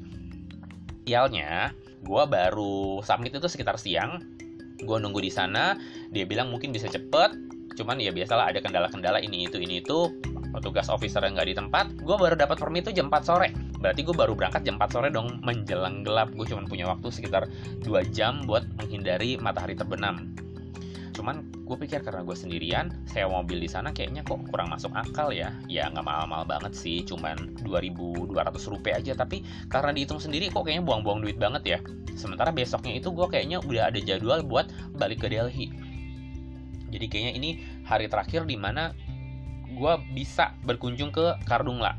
Sialnya 1.08 1.72
gue 2.04 2.22
baru 2.28 3.00
submit 3.00 3.32
itu 3.32 3.48
sekitar 3.48 3.80
siang 3.80 4.20
Gue 4.84 5.00
nunggu 5.00 5.24
di 5.24 5.32
sana 5.32 5.80
Dia 6.12 6.28
bilang 6.28 6.52
mungkin 6.52 6.76
bisa 6.76 6.92
cepet 6.92 7.32
Cuman 7.76 7.96
ya 8.04 8.12
biasalah 8.12 8.52
ada 8.52 8.60
kendala-kendala 8.60 9.20
ini 9.24 9.48
itu 9.48 9.56
ini 9.56 9.80
itu 9.80 10.12
petugas 10.48 10.88
officer 10.88 11.20
yang 11.20 11.36
nggak 11.36 11.52
di 11.52 11.56
tempat 11.60 11.86
gue 12.00 12.16
baru 12.16 12.32
dapat 12.32 12.56
permit 12.56 12.88
itu 12.88 12.96
jam 12.96 13.12
4 13.12 13.20
sore. 13.20 13.52
Berarti 13.76 14.00
gue 14.00 14.16
baru 14.16 14.32
berangkat 14.32 14.64
jam 14.64 14.80
4 14.80 14.88
sore 14.88 15.12
dong 15.12 15.44
menjelang 15.44 16.00
gelap 16.00 16.32
gue 16.32 16.48
cuma 16.48 16.64
punya 16.64 16.88
waktu 16.88 17.12
sekitar 17.12 17.44
2 17.84 18.16
jam 18.16 18.48
buat 18.48 18.64
menghindari 18.80 19.36
matahari 19.36 19.76
terbenam 19.76 20.32
cuman 21.16 21.48
gue 21.64 21.76
pikir 21.80 22.04
karena 22.04 22.20
gue 22.20 22.36
sendirian 22.36 22.92
sewa 23.08 23.40
mobil 23.40 23.56
di 23.56 23.66
sana 23.72 23.88
kayaknya 23.88 24.20
kok 24.20 24.44
kurang 24.52 24.68
masuk 24.68 24.92
akal 24.92 25.32
ya 25.32 25.56
ya 25.64 25.88
nggak 25.88 26.04
mahal-mahal 26.04 26.44
banget 26.44 26.76
sih 26.76 27.00
cuman 27.08 27.56
2.200 27.64 28.36
rupiah 28.68 29.00
aja 29.00 29.16
tapi 29.16 29.40
karena 29.72 29.96
dihitung 29.96 30.20
sendiri 30.20 30.52
kok 30.52 30.68
kayaknya 30.68 30.84
buang-buang 30.84 31.24
duit 31.24 31.40
banget 31.40 31.62
ya 31.64 31.78
sementara 32.12 32.52
besoknya 32.52 33.00
itu 33.00 33.08
gue 33.08 33.26
kayaknya 33.32 33.64
udah 33.64 33.88
ada 33.88 33.98
jadwal 34.04 34.44
buat 34.44 34.68
balik 35.00 35.24
ke 35.24 35.32
Delhi 35.32 35.72
jadi 36.92 37.06
kayaknya 37.10 37.32
ini 37.34 37.50
hari 37.82 38.06
terakhir 38.06 38.46
di 38.46 38.54
mana 38.54 38.94
gue 39.76 39.92
bisa 40.16 40.56
berkunjung 40.64 41.12
ke 41.12 41.36
Kardungla. 41.44 41.98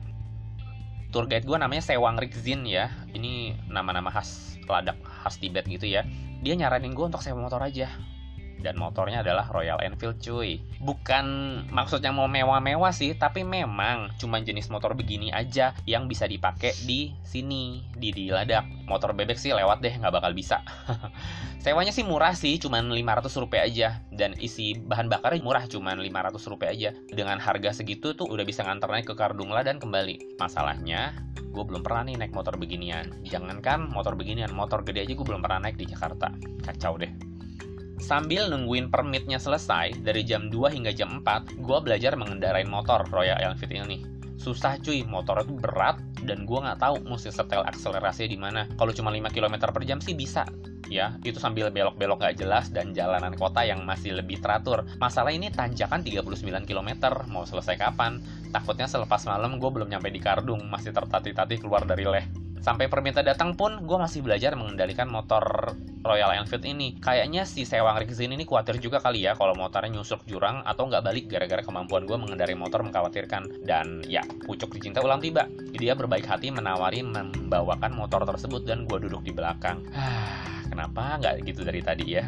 Tour 1.14 1.30
guide 1.30 1.46
gue 1.46 1.58
namanya 1.60 1.84
Sewang 1.86 2.18
Rikzin 2.20 2.66
ya. 2.66 2.90
Ini 3.14 3.56
nama-nama 3.70 4.10
khas 4.10 4.58
ladak 4.68 4.98
khas 5.04 5.40
Tibet 5.40 5.70
gitu 5.70 5.86
ya. 5.88 6.04
Dia 6.42 6.58
nyaranin 6.58 6.98
gue 6.98 7.06
untuk 7.06 7.22
sewa 7.22 7.46
motor 7.46 7.62
aja 7.62 7.88
dan 8.62 8.76
motornya 8.78 9.22
adalah 9.22 9.50
Royal 9.50 9.80
Enfield 9.82 10.20
cuy. 10.22 10.62
Bukan 10.82 11.26
maksudnya 11.70 12.14
mau 12.14 12.26
mewah-mewah 12.30 12.94
sih 12.94 13.14
tapi 13.18 13.46
memang 13.46 14.14
cuma 14.18 14.42
jenis 14.42 14.70
motor 14.70 14.94
begini 14.98 15.30
aja 15.34 15.74
yang 15.86 16.10
bisa 16.10 16.26
dipakai 16.26 16.74
di 16.86 17.14
sini 17.22 17.86
di 17.94 18.14
di 18.14 18.30
Ladak 18.30 18.66
motor 18.88 19.12
bebek 19.12 19.36
sih 19.38 19.52
lewat 19.52 19.84
deh 19.84 19.94
nggak 19.94 20.14
bakal 20.14 20.32
bisa. 20.34 20.64
Sewanya 21.64 21.92
sih 21.92 22.08
murah 22.08 22.32
sih 22.32 22.56
cuma 22.58 22.80
500 22.80 23.42
rupiah 23.44 23.68
aja. 23.68 23.90
Dan 24.08 24.34
isi 24.40 24.74
bahan 24.74 25.12
bakarnya 25.12 25.44
murah 25.44 25.68
cuma 25.68 25.94
500 25.94 26.40
rupiah 26.48 26.72
aja. 26.72 26.90
Dengan 27.12 27.38
harga 27.44 27.76
segitu 27.76 28.16
tuh 28.16 28.26
udah 28.26 28.48
bisa 28.48 28.64
nganter 28.64 28.88
naik 28.88 29.12
ke 29.12 29.16
Kardungla 29.20 29.68
dan 29.68 29.78
kembali. 29.78 30.40
Masalahnya 30.40 31.14
gue 31.36 31.64
belum 31.66 31.84
pernah 31.84 32.08
nih 32.08 32.16
naik 32.24 32.34
motor 32.34 32.56
beginian. 32.56 33.12
Jangankan 33.28 33.92
motor 33.92 34.16
beginian 34.16 34.56
motor 34.56 34.88
gede 34.88 35.04
aja 35.04 35.14
gue 35.14 35.28
belum 35.28 35.44
pernah 35.44 35.68
naik 35.68 35.76
di 35.76 35.92
Jakarta. 35.92 36.32
Kacau 36.64 36.96
deh 36.96 37.37
Sambil 37.98 38.54
nungguin 38.54 38.94
permitnya 38.94 39.42
selesai, 39.42 40.06
dari 40.06 40.22
jam 40.22 40.54
2 40.54 40.70
hingga 40.70 40.94
jam 40.94 41.26
4, 41.26 41.58
gue 41.58 41.78
belajar 41.82 42.14
mengendarai 42.14 42.62
motor 42.62 43.02
Royal 43.10 43.42
Enfield 43.42 43.74
ini. 43.74 44.00
susah 44.38 44.78
cuy. 44.80 45.02
Motor 45.02 45.44
itu 45.44 45.58
berat 45.58 45.98
dan 46.24 46.46
gue 46.46 46.60
nggak 46.62 46.78
tahu 46.78 47.02
mesti 47.10 47.34
setel 47.34 47.66
akselerasinya 47.66 48.30
di 48.30 48.38
mana. 48.38 48.62
Kalau 48.78 48.94
cuma 48.94 49.10
5 49.10 49.34
km 49.34 49.74
per 49.74 49.84
jam 49.84 49.98
sih 49.98 50.14
bisa. 50.14 50.46
Ya 50.88 51.18
itu 51.26 51.42
sambil 51.42 51.74
belok-belok 51.74 52.22
nggak 52.22 52.38
jelas 52.38 52.70
dan 52.70 52.94
jalanan 52.94 53.34
kota 53.34 53.66
yang 53.66 53.82
masih 53.84 54.14
lebih 54.14 54.38
teratur. 54.38 54.86
Masalah 55.02 55.34
ini 55.34 55.50
tanjakan 55.50 56.06
39 56.06 56.70
km 56.70 56.90
mau 57.28 57.44
selesai 57.50 57.82
kapan? 57.82 58.22
Takutnya 58.54 58.86
selepas 58.86 59.26
malam 59.26 59.58
gue 59.58 59.68
belum 59.74 59.90
nyampe 59.90 60.14
di 60.14 60.22
Kardung. 60.22 60.70
Masih 60.70 60.94
tertatih-tatih 60.94 61.58
keluar 61.66 61.84
dari 61.84 62.06
leh 62.06 62.47
Sampai 62.68 62.92
perminta 62.92 63.24
datang 63.24 63.56
pun, 63.56 63.88
gue 63.88 63.96
masih 63.96 64.20
belajar 64.20 64.52
mengendalikan 64.60 65.08
motor 65.08 65.72
Royal 66.04 66.36
Enfield 66.36 66.68
ini. 66.68 67.00
Kayaknya 67.00 67.48
si 67.48 67.64
Sewang 67.64 67.96
Rixin 67.96 68.36
ini 68.36 68.44
khawatir 68.44 68.76
juga 68.84 69.00
kali 69.00 69.24
ya 69.24 69.40
kalau 69.40 69.56
motornya 69.56 69.96
nyusuk 69.96 70.28
jurang 70.28 70.68
atau 70.68 70.92
nggak 70.92 71.00
balik 71.00 71.32
gara-gara 71.32 71.64
kemampuan 71.64 72.04
gue 72.04 72.20
mengendarai 72.20 72.60
motor 72.60 72.84
mengkhawatirkan. 72.84 73.64
Dan 73.64 74.04
ya, 74.04 74.20
pucuk 74.44 74.76
dicinta 74.76 75.00
ulang 75.00 75.24
tiba. 75.24 75.48
Dia 75.80 75.96
berbaik 75.96 76.28
hati 76.28 76.52
menawari 76.52 77.08
membawakan 77.08 77.96
motor 77.96 78.28
tersebut 78.28 78.68
dan 78.68 78.84
gue 78.84 79.00
duduk 79.00 79.24
di 79.24 79.32
belakang. 79.32 79.88
Kenapa 80.68 81.24
nggak 81.24 81.48
gitu 81.48 81.64
dari 81.64 81.80
tadi 81.80 82.20
ya? 82.20 82.28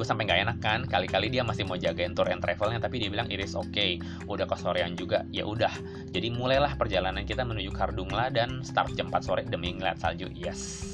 Gue 0.00 0.08
sampai 0.08 0.24
nggak 0.24 0.40
enak 0.48 0.58
kan? 0.64 0.80
Kali-kali 0.88 1.28
dia 1.28 1.44
masih 1.44 1.68
mau 1.68 1.76
jagain 1.76 2.16
tour 2.16 2.24
and 2.32 2.40
travelnya 2.40 2.80
tapi 2.80 3.04
dia 3.04 3.12
bilang 3.12 3.28
iris 3.28 3.52
oke 3.52 3.68
okay. 3.68 4.00
Udah 4.24 4.48
kesorean 4.48 4.96
juga 4.96 5.28
ya 5.28 5.44
udah. 5.44 5.76
Jadi 6.08 6.32
mulailah 6.32 6.80
perjalanan 6.80 7.28
kita 7.28 7.44
menuju 7.44 7.68
Kardungla 7.76 8.32
dan 8.32 8.64
start 8.64 8.96
jam 8.96 9.12
4 9.12 9.20
sore 9.20 9.44
demi 9.44 9.76
ngeliat 9.76 10.00
salju. 10.00 10.32
Yes. 10.32 10.88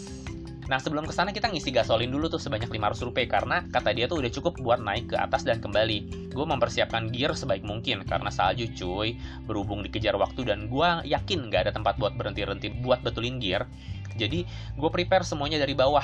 Nah 0.66 0.82
sebelum 0.82 1.06
ke 1.06 1.14
sana 1.14 1.30
kita 1.30 1.46
ngisi 1.46 1.70
gasolin 1.70 2.10
dulu 2.10 2.26
tuh 2.26 2.42
sebanyak 2.42 2.66
500 2.66 3.06
rupiah 3.06 3.30
karena 3.30 3.62
kata 3.70 3.94
dia 3.94 4.10
tuh 4.10 4.18
udah 4.18 4.30
cukup 4.34 4.58
buat 4.58 4.82
naik 4.82 5.14
ke 5.14 5.16
atas 5.16 5.46
dan 5.46 5.62
kembali. 5.62 6.30
Gue 6.34 6.42
mempersiapkan 6.42 7.06
gear 7.14 7.30
sebaik 7.38 7.62
mungkin 7.62 8.02
karena 8.02 8.34
salju 8.34 8.66
cuy 8.74 9.14
berhubung 9.46 9.86
dikejar 9.86 10.18
waktu 10.18 10.42
dan 10.42 10.66
gue 10.66 10.88
yakin 11.06 11.46
nggak 11.46 11.70
ada 11.70 11.72
tempat 11.72 11.94
buat 12.02 12.18
berhenti-henti 12.18 12.82
buat 12.82 13.06
betulin 13.06 13.38
gear. 13.38 13.70
Jadi 14.18 14.42
gue 14.74 14.90
prepare 14.90 15.22
semuanya 15.22 15.62
dari 15.62 15.78
bawah 15.78 16.02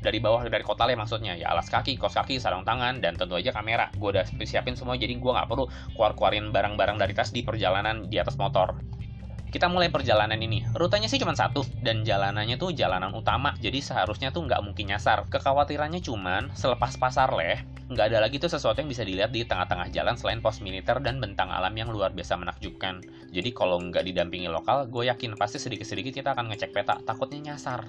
dari 0.00 0.22
bawah 0.22 0.46
dari 0.46 0.62
kota 0.62 0.76
kotalnya 0.76 1.00
maksudnya 1.00 1.32
ya 1.40 1.56
alas 1.56 1.72
kaki, 1.72 1.96
kos 1.96 2.12
kaki, 2.12 2.36
sarung 2.36 2.62
tangan 2.68 3.00
dan 3.00 3.16
tentu 3.16 3.32
aja 3.32 3.48
kamera. 3.48 3.88
Gue 3.96 4.12
udah 4.12 4.28
siapin 4.44 4.76
semua 4.76 4.94
jadi 5.00 5.16
gue 5.16 5.32
nggak 5.32 5.48
perlu 5.48 5.66
keluar-keluarin 5.96 6.52
barang-barang 6.52 7.00
dari 7.00 7.16
tas 7.16 7.32
di 7.32 7.40
perjalanan 7.40 8.06
di 8.12 8.20
atas 8.20 8.36
motor. 8.36 8.76
Kita 9.48 9.72
mulai 9.72 9.88
perjalanan 9.88 10.36
ini. 10.36 10.68
Rutenya 10.76 11.08
sih 11.08 11.16
cuma 11.16 11.32
satu 11.32 11.64
dan 11.80 12.04
jalanannya 12.04 12.60
tuh 12.60 12.76
jalanan 12.76 13.16
utama. 13.16 13.56
Jadi 13.56 13.80
seharusnya 13.80 14.28
tuh 14.28 14.44
nggak 14.44 14.60
mungkin 14.60 14.92
nyasar. 14.92 15.24
Kekhawatirannya 15.32 16.04
cuman 16.04 16.52
selepas 16.52 17.00
pasar 17.00 17.32
leh 17.32 17.64
nggak 17.86 18.06
ada 18.12 18.18
lagi 18.18 18.36
tuh 18.42 18.50
sesuatu 18.50 18.82
yang 18.82 18.90
bisa 18.90 19.06
dilihat 19.06 19.30
di 19.30 19.46
tengah-tengah 19.46 19.94
jalan 19.94 20.18
selain 20.18 20.42
pos 20.42 20.58
militer 20.58 20.98
dan 21.00 21.22
bentang 21.22 21.48
alam 21.48 21.72
yang 21.72 21.88
luar 21.88 22.12
biasa 22.12 22.36
menakjubkan. 22.36 23.00
Jadi 23.30 23.54
kalau 23.54 23.78
nggak 23.78 24.04
didampingi 24.04 24.50
lokal, 24.50 24.90
gue 24.90 25.06
yakin 25.08 25.38
pasti 25.38 25.62
sedikit-sedikit 25.62 26.12
kita 26.12 26.34
akan 26.34 26.50
ngecek 26.52 26.74
peta, 26.74 26.98
takutnya 27.06 27.54
nyasar. 27.54 27.86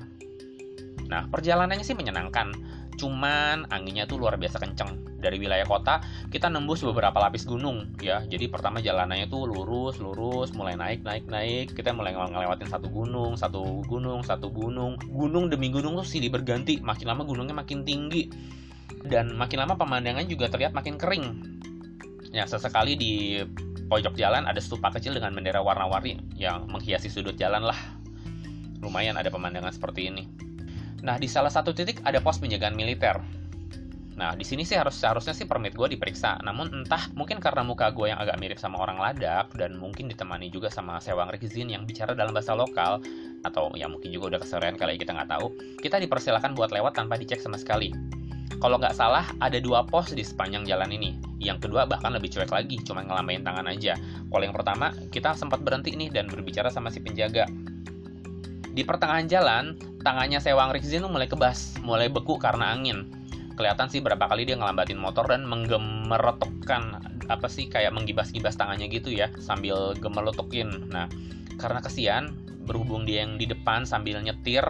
Nah, 1.08 1.24
perjalanannya 1.32 1.88
sih 1.88 1.96
menyenangkan, 1.96 2.52
cuman 3.00 3.63
anginnya 3.72 4.04
tuh 4.04 4.20
luar 4.20 4.36
biasa 4.36 4.60
kenceng. 4.60 5.08
Dari 5.17 5.39
wilayah 5.39 5.63
kota, 5.63 6.04
kita 6.28 6.52
nembus 6.52 6.84
beberapa 6.84 7.15
lapis 7.17 7.48
gunung, 7.48 7.96
ya. 8.04 8.28
Jadi 8.28 8.52
pertama 8.52 8.84
jalanannya 8.84 9.32
tuh 9.32 9.48
lurus, 9.48 10.04
lurus, 10.04 10.52
mulai 10.52 10.76
naik, 10.76 11.08
naik, 11.08 11.26
naik. 11.32 11.72
Kita 11.74 11.96
mulai 11.96 12.12
ngelewatin 12.12 12.67
satu 12.67 12.91
gunung, 12.91 13.39
satu 13.39 13.82
gunung, 13.88 14.20
satu 14.22 14.52
gunung. 14.52 15.00
Gunung 15.08 15.48
demi 15.48 15.72
gunung 15.72 15.96
tuh 15.96 16.06
silih 16.06 16.28
berganti, 16.28 16.84
makin 16.84 17.08
lama 17.08 17.24
gunungnya 17.24 17.56
makin 17.56 17.88
tinggi. 17.88 18.28
Dan 19.08 19.39
makin 19.39 19.63
lama 19.63 19.80
pemandangan 19.80 20.28
juga 20.28 20.52
terlihat 20.52 20.76
makin 20.76 21.00
kering. 21.00 21.26
Ya, 22.36 22.43
sesekali 22.43 23.00
di 23.00 23.39
pojok 23.88 24.20
jalan 24.20 24.43
ada 24.43 24.60
stupa 24.60 24.91
kecil 24.91 25.15
dengan 25.15 25.32
bendera 25.32 25.63
warna-warni 25.63 26.20
yang 26.36 26.67
menghiasi 26.67 27.08
sudut 27.08 27.39
jalan 27.39 27.63
lah. 27.63 27.80
Lumayan 28.84 29.15
ada 29.15 29.32
pemandangan 29.32 29.72
seperti 29.72 30.12
ini. 30.12 30.46
Nah, 31.08 31.15
di 31.15 31.32
salah 31.32 31.48
satu 31.48 31.72
titik 31.72 32.04
ada 32.04 32.20
pos 32.20 32.36
penjagaan 32.36 32.76
militer. 32.76 33.15
Nah, 34.17 34.34
di 34.34 34.41
sini 34.41 34.65
sih 34.67 34.76
harus 34.76 34.98
seharusnya 34.98 35.32
sih 35.32 35.48
permit 35.48 35.72
gue 35.78 35.88
diperiksa. 35.96 36.41
Namun 36.43 36.84
entah 36.84 37.08
mungkin 37.15 37.39
karena 37.39 37.63
muka 37.63 37.93
gue 37.96 38.12
yang 38.12 38.20
agak 38.20 38.36
mirip 38.43 38.60
sama 38.60 38.82
orang 38.82 39.00
ladak 39.00 39.48
dan 39.56 39.78
mungkin 39.80 40.12
ditemani 40.12 40.52
juga 40.52 40.67
sama 40.67 41.00
Sewang 41.00 41.32
Rizin 41.32 41.72
yang 41.72 41.88
bicara 41.88 42.12
dalam 42.12 42.36
bahasa 42.36 42.58
lokal 42.58 43.00
atau 43.46 43.72
ya 43.78 43.88
mungkin 43.88 44.10
juga 44.10 44.36
udah 44.36 44.39
keserean 44.43 44.76
kali 44.76 45.00
kita 45.00 45.15
nggak 45.15 45.32
tahu. 45.32 45.54
Kita 45.80 46.02
dipersilakan 46.02 46.58
buat 46.58 46.74
lewat 46.74 46.98
tanpa 46.98 47.15
dicek 47.15 47.39
sama 47.39 47.62
sekali. 47.62 47.93
Kalau 48.58 48.82
nggak 48.82 48.98
salah, 48.98 49.30
ada 49.38 49.62
dua 49.62 49.86
pos 49.86 50.10
di 50.10 50.26
sepanjang 50.26 50.65
jalan 50.65 50.89
ini. 50.89 51.13
Yang 51.38 51.70
kedua 51.70 51.86
bahkan 51.86 52.10
lebih 52.10 52.34
cuek 52.34 52.50
lagi, 52.50 52.82
cuma 52.82 53.06
ngelambain 53.06 53.46
tangan 53.46 53.70
aja. 53.70 53.93
Kalau 54.34 54.43
yang 54.43 54.56
pertama, 54.58 54.89
kita 55.13 55.38
sempat 55.38 55.62
berhenti 55.62 55.93
nih 55.93 56.10
dan 56.10 56.26
berbicara 56.26 56.74
sama 56.74 56.89
si 56.89 56.98
penjaga. 56.98 57.46
Di 58.74 58.82
pertengahan 58.82 59.30
jalan, 59.30 59.78
tangannya 60.08 60.39
Sewang 60.39 60.72
Rizin 60.72 61.04
tuh 61.04 61.12
mulai 61.12 61.28
kebas, 61.28 61.76
mulai 61.84 62.08
beku 62.08 62.39
karena 62.39 62.72
angin. 62.72 63.12
Kelihatan 63.60 63.91
sih 63.91 64.00
berapa 64.00 64.24
kali 64.24 64.48
dia 64.48 64.56
ngelambatin 64.56 64.96
motor 64.96 65.28
dan 65.28 65.43
menggemeretukkan 65.43 67.04
apa 67.28 67.48
sih 67.52 67.67
kayak 67.67 67.91
menggibas-gibas 67.91 68.56
tangannya 68.56 68.88
gitu 68.88 69.12
ya 69.12 69.28
sambil 69.43 69.91
gemelutukin. 70.00 70.88
Nah, 70.88 71.12
karena 71.60 71.84
kesian 71.84 72.32
berhubung 72.63 73.04
dia 73.04 73.28
yang 73.28 73.36
di 73.36 73.52
depan 73.52 73.84
sambil 73.84 74.24
nyetir 74.24 74.63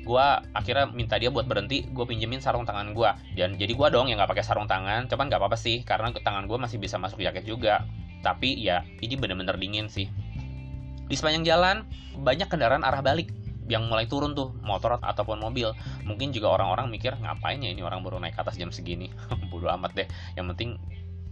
gue 0.00 0.26
akhirnya 0.56 0.90
minta 0.90 1.20
dia 1.20 1.28
buat 1.28 1.44
berhenti 1.44 1.86
gue 1.92 2.02
pinjemin 2.08 2.40
sarung 2.40 2.64
tangan 2.64 2.96
gue 2.96 3.10
dan 3.36 3.54
jadi 3.60 3.68
gue 3.68 3.88
dong 3.92 4.08
yang 4.08 4.16
nggak 4.16 4.32
pakai 4.32 4.42
sarung 4.42 4.64
tangan 4.64 5.06
cuman 5.06 5.28
nggak 5.28 5.38
apa-apa 5.38 5.60
sih 5.60 5.84
karena 5.84 6.08
tangan 6.10 6.48
gue 6.48 6.56
masih 6.56 6.80
bisa 6.80 6.96
masuk 6.96 7.20
jaket 7.20 7.44
juga 7.44 7.84
tapi 8.24 8.56
ya 8.56 8.80
ini 9.04 9.14
bener-bener 9.14 9.60
dingin 9.60 9.92
sih 9.92 10.08
di 11.04 11.14
sepanjang 11.14 11.44
jalan 11.44 11.76
banyak 12.16 12.48
kendaraan 12.48 12.80
arah 12.80 13.04
balik 13.04 13.28
yang 13.70 13.86
mulai 13.86 14.10
turun 14.10 14.34
tuh 14.34 14.50
motor 14.66 14.98
ataupun 14.98 15.38
mobil. 15.38 15.70
Mungkin 16.02 16.34
juga 16.34 16.50
orang-orang 16.50 16.90
mikir 16.90 17.14
ngapain 17.22 17.62
ya 17.62 17.70
ini 17.70 17.80
orang 17.86 18.02
baru 18.02 18.18
naik 18.18 18.34
ke 18.34 18.42
atas 18.42 18.58
jam 18.58 18.74
segini? 18.74 19.08
Bodo 19.54 19.70
amat 19.70 19.94
deh. 19.94 20.08
Yang 20.34 20.46
penting 20.54 20.70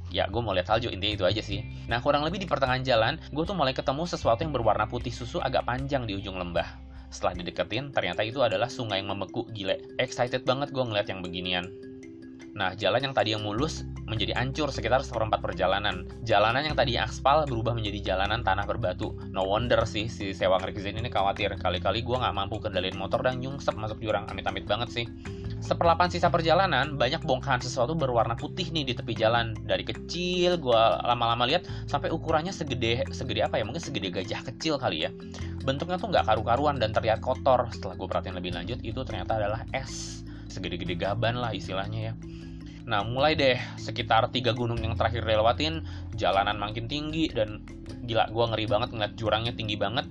ya 0.09 0.31
gue 0.31 0.41
mau 0.41 0.55
lihat 0.55 0.71
salju. 0.71 0.89
Intinya 0.89 1.15
itu 1.19 1.25
aja 1.27 1.43
sih. 1.43 1.67
Nah 1.91 1.99
kurang 1.99 2.23
lebih 2.23 2.39
di 2.39 2.47
pertengahan 2.47 2.87
jalan 2.87 3.19
gue 3.35 3.45
tuh 3.45 3.59
mulai 3.59 3.75
ketemu 3.75 4.07
sesuatu 4.07 4.47
yang 4.47 4.55
berwarna 4.55 4.87
putih 4.87 5.11
susu 5.11 5.43
agak 5.43 5.67
panjang 5.67 6.07
di 6.07 6.15
ujung 6.15 6.39
lembah. 6.39 6.79
Setelah 7.11 7.43
dideketin 7.43 7.91
ternyata 7.91 8.23
itu 8.23 8.39
adalah 8.41 8.71
sungai 8.71 9.03
yang 9.03 9.11
membeku. 9.11 9.51
Gile. 9.51 9.83
Excited 9.99 10.47
banget 10.47 10.71
gue 10.71 10.85
ngeliat 10.85 11.11
yang 11.11 11.21
beginian. 11.21 11.67
Nah, 12.59 12.75
jalan 12.75 13.11
yang 13.11 13.15
tadi 13.15 13.39
yang 13.39 13.43
mulus 13.47 13.87
menjadi 14.09 14.33
hancur 14.35 14.73
sekitar 14.73 15.05
seperempat 15.05 15.45
perjalanan. 15.45 16.09
Jalanan 16.25 16.65
yang 16.65 16.75
tadinya 16.75 17.05
aspal 17.05 17.45
berubah 17.45 17.77
menjadi 17.77 18.17
jalanan 18.17 18.41
tanah 18.41 18.65
berbatu. 18.65 19.13
No 19.31 19.45
wonder 19.45 19.85
sih 19.85 20.09
si 20.09 20.33
Sewang 20.33 20.65
Rizin 20.65 20.97
ini 20.97 21.13
khawatir. 21.13 21.53
Kali-kali 21.61 22.01
gue 22.01 22.17
nggak 22.17 22.35
mampu 22.35 22.57
kendalin 22.59 22.97
motor 22.97 23.21
dan 23.21 23.39
nyungsep 23.39 23.77
masuk 23.77 24.01
jurang. 24.01 24.25
Amit-amit 24.33 24.65
banget 24.65 24.89
sih. 24.91 25.05
Seperlapan 25.59 26.09
sisa 26.09 26.31
perjalanan, 26.31 26.95
banyak 26.95 27.21
bongkahan 27.27 27.59
sesuatu 27.59 27.93
berwarna 27.93 28.39
putih 28.39 28.71
nih 28.71 28.89
di 28.89 28.95
tepi 28.97 29.13
jalan. 29.13 29.53
Dari 29.67 29.83
kecil, 29.83 30.57
gue 30.57 30.83
lama-lama 31.05 31.45
lihat 31.45 31.67
sampai 31.91 32.09
ukurannya 32.15 32.55
segede 32.55 33.05
segede 33.13 33.45
apa 33.45 33.61
ya? 33.61 33.67
Mungkin 33.67 33.83
segede 33.83 34.09
gajah 34.09 34.47
kecil 34.49 34.81
kali 34.81 35.05
ya. 35.05 35.11
Bentuknya 35.67 36.01
tuh 36.01 36.09
nggak 36.15 36.25
karu-karuan 36.25 36.81
dan 36.81 36.95
terlihat 36.95 37.21
kotor. 37.21 37.69
Setelah 37.75 37.99
gue 37.99 38.09
perhatiin 38.09 38.37
lebih 38.39 38.55
lanjut, 38.55 38.79
itu 38.81 39.01
ternyata 39.03 39.37
adalah 39.37 39.67
es. 39.75 40.23
Segede-gede 40.49 40.97
gaban 40.97 41.37
lah 41.37 41.53
istilahnya 41.53 42.01
ya 42.11 42.15
Nah, 42.89 43.05
mulai 43.05 43.37
deh 43.37 43.61
sekitar 43.77 44.33
tiga 44.33 44.57
gunung 44.57 44.81
yang 44.81 44.97
terakhir 44.97 45.21
dilewatin, 45.21 45.85
jalanan 46.17 46.57
makin 46.57 46.89
tinggi 46.89 47.29
dan 47.29 47.61
gila 48.09 48.33
gue 48.33 48.45
ngeri 48.49 48.65
banget 48.65 48.89
ngeliat 48.97 49.13
jurangnya 49.21 49.53
tinggi 49.53 49.77
banget, 49.77 50.09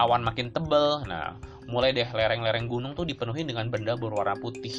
awan 0.00 0.24
makin 0.24 0.48
tebel. 0.48 1.04
Nah, 1.04 1.36
mulai 1.68 1.92
deh 1.92 2.08
lereng-lereng 2.08 2.72
gunung 2.72 2.96
tuh 2.96 3.04
dipenuhi 3.04 3.44
dengan 3.44 3.68
benda 3.68 4.00
berwarna 4.00 4.32
putih. 4.40 4.72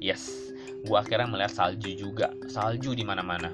Yes, 0.00 0.32
gue 0.88 0.96
akhirnya 0.96 1.28
melihat 1.28 1.52
salju 1.52 1.92
juga, 1.92 2.32
salju 2.48 2.96
di 2.96 3.04
mana-mana. 3.04 3.52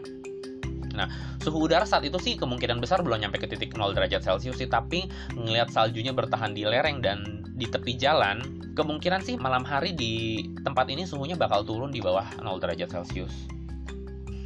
Nah, 0.98 1.06
suhu 1.38 1.70
udara 1.70 1.87
saat 1.87 2.02
itu 2.02 2.18
sih 2.18 2.34
kemungkinan 2.34 2.82
besar 2.82 3.06
belum 3.06 3.22
nyampe 3.22 3.38
ke 3.38 3.46
titik 3.46 3.78
0 3.78 3.94
derajat 3.94 4.26
Celcius 4.26 4.58
sih, 4.58 4.66
tapi 4.66 5.06
ngelihat 5.38 5.70
saljunya 5.70 6.11
bertahan 6.11 6.50
di 6.50 6.66
lereng 6.66 6.98
dan 6.98 7.46
di 7.54 7.70
tepi 7.70 7.94
jalan, 7.94 8.42
kemungkinan 8.74 9.22
sih 9.22 9.38
malam 9.38 9.62
hari 9.62 9.94
di 9.94 10.42
tempat 10.66 10.90
ini 10.90 11.06
suhunya 11.06 11.38
bakal 11.38 11.62
turun 11.62 11.94
di 11.94 12.02
bawah 12.02 12.26
0 12.42 12.58
derajat 12.58 12.90
Celcius. 12.90 13.46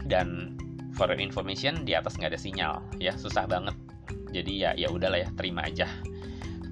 Dan 0.05 0.61
for 0.93 1.09
information 1.17 1.89
di 1.89 1.97
atas 1.97 2.21
nggak 2.21 2.37
ada 2.37 2.41
sinyal, 2.41 2.75
ya 3.01 3.17
susah 3.17 3.49
banget. 3.49 3.73
Jadi 4.33 4.61
ya 4.61 4.77
ya 4.77 4.93
udahlah 4.93 5.25
ya 5.25 5.29
terima 5.33 5.65
aja. 5.65 5.89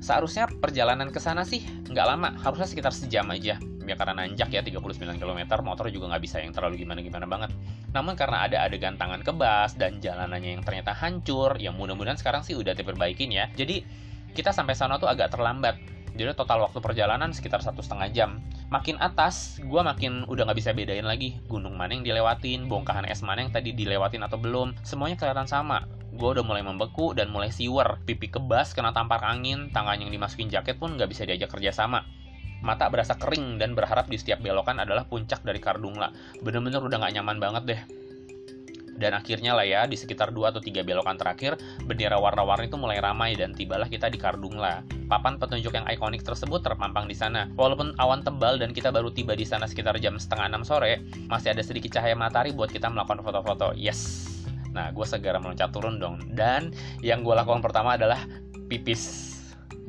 Seharusnya 0.00 0.48
perjalanan 0.48 1.12
ke 1.12 1.20
sana 1.20 1.44
sih 1.44 1.60
nggak 1.64 2.06
lama, 2.08 2.32
harusnya 2.40 2.66
sekitar 2.66 2.92
sejam 2.92 3.28
aja. 3.30 3.60
Ya 3.84 3.94
karena 3.98 4.24
nanjak 4.24 4.48
ya 4.52 4.64
39 4.64 5.20
km, 5.20 5.40
motor 5.60 5.92
juga 5.92 6.10
nggak 6.14 6.22
bisa 6.22 6.40
yang 6.40 6.56
terlalu 6.56 6.84
gimana-gimana 6.84 7.28
banget. 7.28 7.50
Namun 7.92 8.16
karena 8.16 8.46
ada 8.48 8.64
adegan 8.64 8.96
tangan 8.96 9.20
kebas 9.20 9.76
dan 9.76 9.98
jalanannya 10.00 10.56
yang 10.56 10.64
ternyata 10.64 10.96
hancur, 10.96 11.58
ya 11.60 11.74
mudah-mudahan 11.74 12.16
sekarang 12.16 12.46
sih 12.46 12.56
udah 12.56 12.72
diperbaikin 12.72 13.28
ya. 13.34 13.50
Jadi 13.52 13.82
kita 14.32 14.54
sampai 14.54 14.78
sana 14.78 14.96
tuh 14.96 15.10
agak 15.10 15.34
terlambat 15.34 15.76
jadi 16.14 16.34
total 16.34 16.66
waktu 16.66 16.78
perjalanan 16.82 17.30
sekitar 17.30 17.62
satu 17.62 17.82
setengah 17.82 18.08
jam 18.10 18.30
makin 18.70 18.98
atas 18.98 19.58
gue 19.62 19.82
makin 19.82 20.26
udah 20.26 20.46
nggak 20.50 20.58
bisa 20.58 20.70
bedain 20.74 21.06
lagi 21.06 21.38
gunung 21.46 21.78
mana 21.78 21.94
yang 21.94 22.06
dilewatin 22.06 22.66
bongkahan 22.66 23.06
es 23.06 23.22
mana 23.22 23.46
yang 23.46 23.52
tadi 23.54 23.74
dilewatin 23.74 24.22
atau 24.26 24.38
belum 24.38 24.74
semuanya 24.82 25.18
kelihatan 25.18 25.46
sama 25.46 25.86
gue 26.10 26.28
udah 26.38 26.44
mulai 26.44 26.62
membeku 26.66 27.14
dan 27.14 27.30
mulai 27.30 27.54
siwer 27.54 28.02
pipi 28.02 28.28
kebas 28.28 28.74
kena 28.74 28.90
tampar 28.90 29.22
angin 29.22 29.70
tangan 29.70 29.98
yang 30.02 30.10
dimasukin 30.10 30.50
jaket 30.50 30.76
pun 30.76 30.98
nggak 30.98 31.10
bisa 31.10 31.22
diajak 31.22 31.50
kerjasama 31.50 32.02
mata 32.60 32.92
berasa 32.92 33.16
kering 33.16 33.56
dan 33.56 33.72
berharap 33.72 34.06
di 34.08 34.20
setiap 34.20 34.44
belokan 34.44 34.76
adalah 34.80 35.08
puncak 35.08 35.40
dari 35.40 35.58
Kardungla. 35.58 36.12
Bener-bener 36.44 36.80
udah 36.80 37.00
gak 37.00 37.12
nyaman 37.16 37.40
banget 37.40 37.64
deh. 37.64 37.82
Dan 39.00 39.16
akhirnya 39.16 39.56
lah 39.56 39.64
ya, 39.64 39.88
di 39.88 39.96
sekitar 39.96 40.28
2 40.28 40.52
atau 40.52 40.60
3 40.60 40.84
belokan 40.84 41.16
terakhir, 41.16 41.56
bendera 41.88 42.20
warna-warni 42.20 42.68
itu 42.68 42.76
mulai 42.76 43.00
ramai 43.00 43.32
dan 43.32 43.56
tibalah 43.56 43.88
kita 43.88 44.12
di 44.12 44.20
Kardungla. 44.20 44.84
Papan 45.08 45.40
petunjuk 45.40 45.72
yang 45.72 45.88
ikonik 45.88 46.20
tersebut 46.20 46.60
terpampang 46.60 47.08
di 47.08 47.16
sana. 47.16 47.48
Walaupun 47.56 47.96
awan 47.96 48.20
tebal 48.20 48.60
dan 48.60 48.76
kita 48.76 48.92
baru 48.92 49.08
tiba 49.08 49.32
di 49.32 49.48
sana 49.48 49.64
sekitar 49.64 49.96
jam 50.04 50.20
setengah 50.20 50.52
6 50.52 50.68
sore, 50.68 51.00
masih 51.32 51.56
ada 51.56 51.64
sedikit 51.64 51.96
cahaya 51.96 52.12
matahari 52.12 52.52
buat 52.52 52.68
kita 52.68 52.92
melakukan 52.92 53.24
foto-foto. 53.24 53.72
Yes! 53.72 54.39
Nah, 54.70 54.94
gue 54.94 55.06
segera 55.06 55.38
meloncat 55.42 55.70
turun 55.74 55.98
dong. 55.98 56.20
Dan 56.30 56.74
yang 57.02 57.26
gue 57.26 57.34
lakukan 57.34 57.62
pertama 57.62 57.98
adalah 57.98 58.22
pipis. 58.70 59.34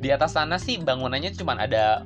Di 0.02 0.10
atas 0.10 0.34
sana 0.34 0.58
sih 0.58 0.82
bangunannya 0.82 1.30
cuma 1.38 1.54
ada 1.54 2.02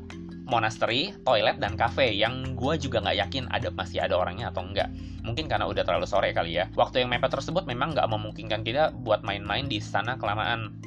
monastery, 0.47 1.17
toilet, 1.27 1.59
dan 1.59 1.75
cafe 1.75 2.15
yang 2.15 2.55
gue 2.55 2.79
juga 2.79 3.03
nggak 3.03 3.19
yakin 3.27 3.45
ada 3.51 3.69
masih 3.75 3.99
ada 4.05 4.15
orangnya 4.15 4.55
atau 4.55 4.63
enggak. 4.63 4.87
Mungkin 5.27 5.51
karena 5.51 5.67
udah 5.67 5.83
terlalu 5.83 6.07
sore 6.07 6.31
kali 6.31 6.63
ya. 6.63 6.71
Waktu 6.79 7.03
yang 7.03 7.11
mepet 7.11 7.35
tersebut 7.35 7.67
memang 7.67 7.99
nggak 7.99 8.07
memungkinkan 8.07 8.63
kita 8.63 8.95
buat 9.03 9.27
main-main 9.27 9.67
di 9.67 9.83
sana 9.83 10.15
kelamaan. 10.15 10.79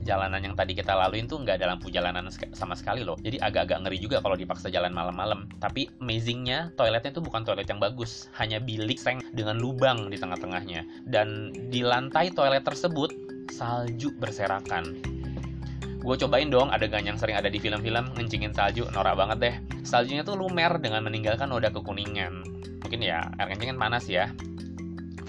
Jalanan 0.00 0.40
yang 0.40 0.56
tadi 0.56 0.72
kita 0.72 0.96
laluin 0.96 1.28
tuh 1.28 1.40
nggak 1.44 1.60
ada 1.60 1.76
lampu 1.76 1.92
jalanan 1.92 2.26
sama 2.56 2.74
sekali 2.74 3.04
loh. 3.04 3.20
Jadi 3.20 3.36
agak-agak 3.36 3.84
ngeri 3.84 3.98
juga 4.00 4.16
kalau 4.24 4.34
dipaksa 4.34 4.72
jalan 4.72 4.90
malam-malam. 4.90 5.46
Tapi 5.60 5.92
amazingnya 6.00 6.72
toiletnya 6.74 7.12
tuh 7.12 7.24
bukan 7.24 7.44
toilet 7.44 7.68
yang 7.68 7.78
bagus, 7.78 8.32
hanya 8.40 8.58
bilik 8.58 8.96
seng 8.96 9.20
dengan 9.36 9.60
lubang 9.60 10.08
di 10.08 10.16
tengah-tengahnya. 10.16 10.86
Dan 11.04 11.52
di 11.68 11.84
lantai 11.84 12.32
toilet 12.32 12.64
tersebut 12.64 13.12
salju 13.50 14.14
berserakan 14.16 15.20
gue 16.00 16.16
cobain 16.16 16.48
dong 16.48 16.72
adegan 16.72 17.04
yang 17.04 17.20
sering 17.20 17.36
ada 17.36 17.52
di 17.52 17.60
film-film 17.60 18.16
ngencingin 18.16 18.56
salju 18.56 18.88
norak 18.96 19.20
banget 19.20 19.38
deh 19.38 19.54
saljunya 19.84 20.24
tuh 20.24 20.32
lumer 20.32 20.80
dengan 20.80 21.04
meninggalkan 21.04 21.52
noda 21.52 21.68
kekuningan 21.68 22.40
mungkin 22.80 23.00
ya 23.04 23.28
air 23.36 23.52
kencing 23.52 23.76
panas 23.76 24.08
ya 24.08 24.32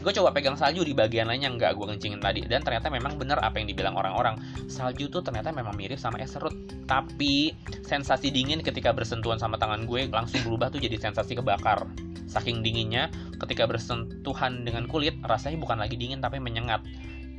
gue 0.02 0.14
coba 0.18 0.34
pegang 0.34 0.58
salju 0.58 0.82
di 0.82 0.98
bagian 0.98 1.30
lain 1.30 1.46
yang 1.46 1.54
nggak 1.62 1.78
gue 1.78 1.86
kencingin 1.94 2.18
tadi. 2.18 2.42
Dan 2.50 2.66
ternyata 2.66 2.90
memang 2.90 3.22
bener 3.22 3.38
apa 3.38 3.62
yang 3.62 3.70
dibilang 3.70 3.94
orang-orang. 3.94 4.42
Salju 4.66 5.14
tuh 5.14 5.22
ternyata 5.22 5.54
memang 5.54 5.78
mirip 5.78 6.02
sama 6.02 6.18
es 6.18 6.34
serut. 6.34 6.54
Tapi 6.90 7.54
sensasi 7.86 8.34
dingin 8.34 8.66
ketika 8.66 8.90
bersentuhan 8.92 9.38
sama 9.38 9.62
tangan 9.62 9.86
gue 9.86 10.10
langsung 10.10 10.42
berubah 10.42 10.74
tuh 10.74 10.82
jadi 10.82 10.98
sensasi 10.98 11.38
kebakar. 11.38 11.86
Saking 12.26 12.66
dinginnya 12.66 13.14
ketika 13.38 13.70
bersentuhan 13.70 14.66
dengan 14.66 14.90
kulit 14.90 15.16
rasanya 15.22 15.62
bukan 15.62 15.78
lagi 15.78 15.96
dingin 15.96 16.18
tapi 16.18 16.42
menyengat. 16.42 16.82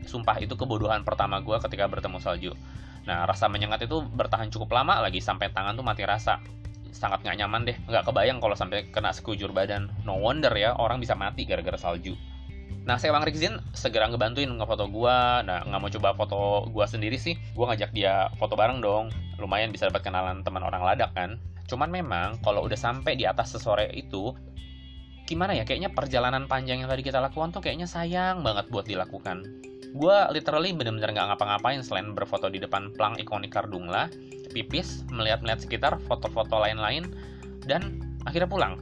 Sumpah 0.07 0.39
itu 0.39 0.55
kebodohan 0.55 1.03
pertama 1.03 1.43
gue 1.43 1.59
ketika 1.67 1.91
bertemu 1.91 2.19
salju. 2.23 2.53
Nah, 3.03 3.27
rasa 3.27 3.51
menyengat 3.51 3.83
itu 3.83 3.99
bertahan 3.99 4.47
cukup 4.55 4.79
lama 4.79 5.03
lagi 5.03 5.19
sampai 5.19 5.51
tangan 5.51 5.75
tuh 5.75 5.83
mati 5.83 6.07
rasa. 6.07 6.39
Sangat 6.95 7.27
nggak 7.27 7.35
nyaman 7.43 7.67
deh, 7.67 7.77
nggak 7.91 8.07
kebayang 8.07 8.39
kalau 8.39 8.55
sampai 8.55 8.87
kena 8.95 9.11
sekujur 9.11 9.51
badan. 9.51 9.91
No 10.07 10.23
wonder 10.23 10.55
ya, 10.55 10.79
orang 10.79 11.03
bisa 11.03 11.19
mati 11.19 11.43
gara-gara 11.43 11.75
salju. 11.75 12.15
Nah, 12.83 12.99
Sewang 12.99 13.23
Rikzin 13.23 13.63
segera 13.73 14.11
ngebantuin 14.11 14.51
ngefoto 14.51 14.91
gua. 14.91 15.41
Nah, 15.47 15.63
nggak 15.63 15.81
mau 15.81 15.91
coba 15.91 16.09
foto 16.19 16.41
gua 16.71 16.85
sendiri 16.89 17.17
sih. 17.21 17.39
Gua 17.55 17.73
ngajak 17.73 17.95
dia 17.95 18.33
foto 18.37 18.59
bareng 18.59 18.83
dong. 18.83 19.15
Lumayan 19.39 19.71
bisa 19.71 19.87
dapat 19.87 20.03
kenalan 20.07 20.43
teman 20.43 20.67
orang 20.67 20.83
ladak 20.83 21.15
kan. 21.15 21.39
Cuman 21.71 21.89
memang 21.89 22.43
kalau 22.43 22.67
udah 22.67 22.77
sampai 22.77 23.15
di 23.15 23.25
atas 23.25 23.55
sesore 23.55 23.89
itu, 23.95 24.35
gimana 25.25 25.55
ya? 25.55 25.63
Kayaknya 25.63 25.95
perjalanan 25.95 26.45
panjang 26.51 26.83
yang 26.83 26.91
tadi 26.91 27.07
kita 27.07 27.23
lakukan 27.23 27.55
tuh 27.55 27.63
kayaknya 27.63 27.87
sayang 27.87 28.43
banget 28.43 28.67
buat 28.69 28.85
dilakukan 28.85 29.71
gue 29.93 30.19
literally 30.33 30.73
bener-bener 30.73 31.13
nggak 31.13 31.37
ngapa-ngapain 31.37 31.85
selain 31.85 32.17
berfoto 32.17 32.49
di 32.49 32.57
depan 32.57 32.97
plang 32.97 33.21
ikonik 33.21 33.53
Kardungla, 33.53 34.09
pipis, 34.53 35.05
melihat-melihat 35.13 35.61
sekitar, 35.61 35.93
foto-foto 36.09 36.57
lain-lain, 36.57 37.13
dan 37.69 38.01
akhirnya 38.25 38.49
pulang. 38.49 38.81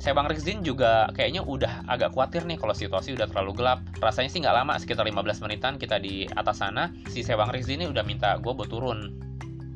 Saya 0.00 0.16
Bang 0.16 0.32
Rizin 0.32 0.64
juga 0.64 1.12
kayaknya 1.12 1.44
udah 1.44 1.84
agak 1.84 2.16
khawatir 2.16 2.48
nih 2.48 2.56
kalau 2.56 2.72
situasi 2.72 3.12
udah 3.12 3.28
terlalu 3.28 3.60
gelap. 3.60 3.84
Rasanya 4.00 4.32
sih 4.32 4.40
nggak 4.40 4.56
lama, 4.56 4.80
sekitar 4.80 5.04
15 5.04 5.44
menitan 5.44 5.76
kita 5.76 6.00
di 6.00 6.24
atas 6.24 6.64
sana, 6.64 6.88
si 7.12 7.20
Sewang 7.20 7.52
Rizin 7.52 7.84
ini 7.84 7.86
udah 7.92 8.00
minta 8.00 8.40
gue 8.40 8.48
buat 8.48 8.72
turun. 8.72 9.12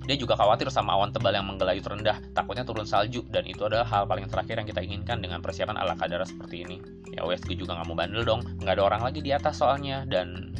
Dia 0.09 0.17
juga 0.17 0.33
khawatir 0.33 0.73
sama 0.73 0.97
awan 0.97 1.13
tebal 1.13 1.37
yang 1.37 1.45
menggelayut 1.45 1.85
rendah, 1.85 2.25
takutnya 2.33 2.65
turun 2.65 2.89
salju, 2.89 3.21
dan 3.29 3.45
itu 3.45 3.69
adalah 3.69 3.85
hal 3.85 4.09
paling 4.09 4.25
terakhir 4.25 4.65
yang 4.65 4.69
kita 4.69 4.81
inginkan 4.81 5.21
dengan 5.21 5.45
persiapan 5.45 5.77
ala 5.77 5.93
kadar 5.93 6.25
seperti 6.25 6.65
ini. 6.65 6.77
Ya 7.13 7.25
wes, 7.29 7.45
gue 7.45 7.57
juga 7.57 7.77
nggak 7.77 7.89
mau 7.93 7.97
bandel 7.97 8.25
dong, 8.25 8.41
nggak 8.65 8.81
ada 8.81 8.85
orang 8.85 9.03
lagi 9.05 9.21
di 9.21 9.29
atas 9.33 9.61
soalnya, 9.61 10.09
dan 10.09 10.57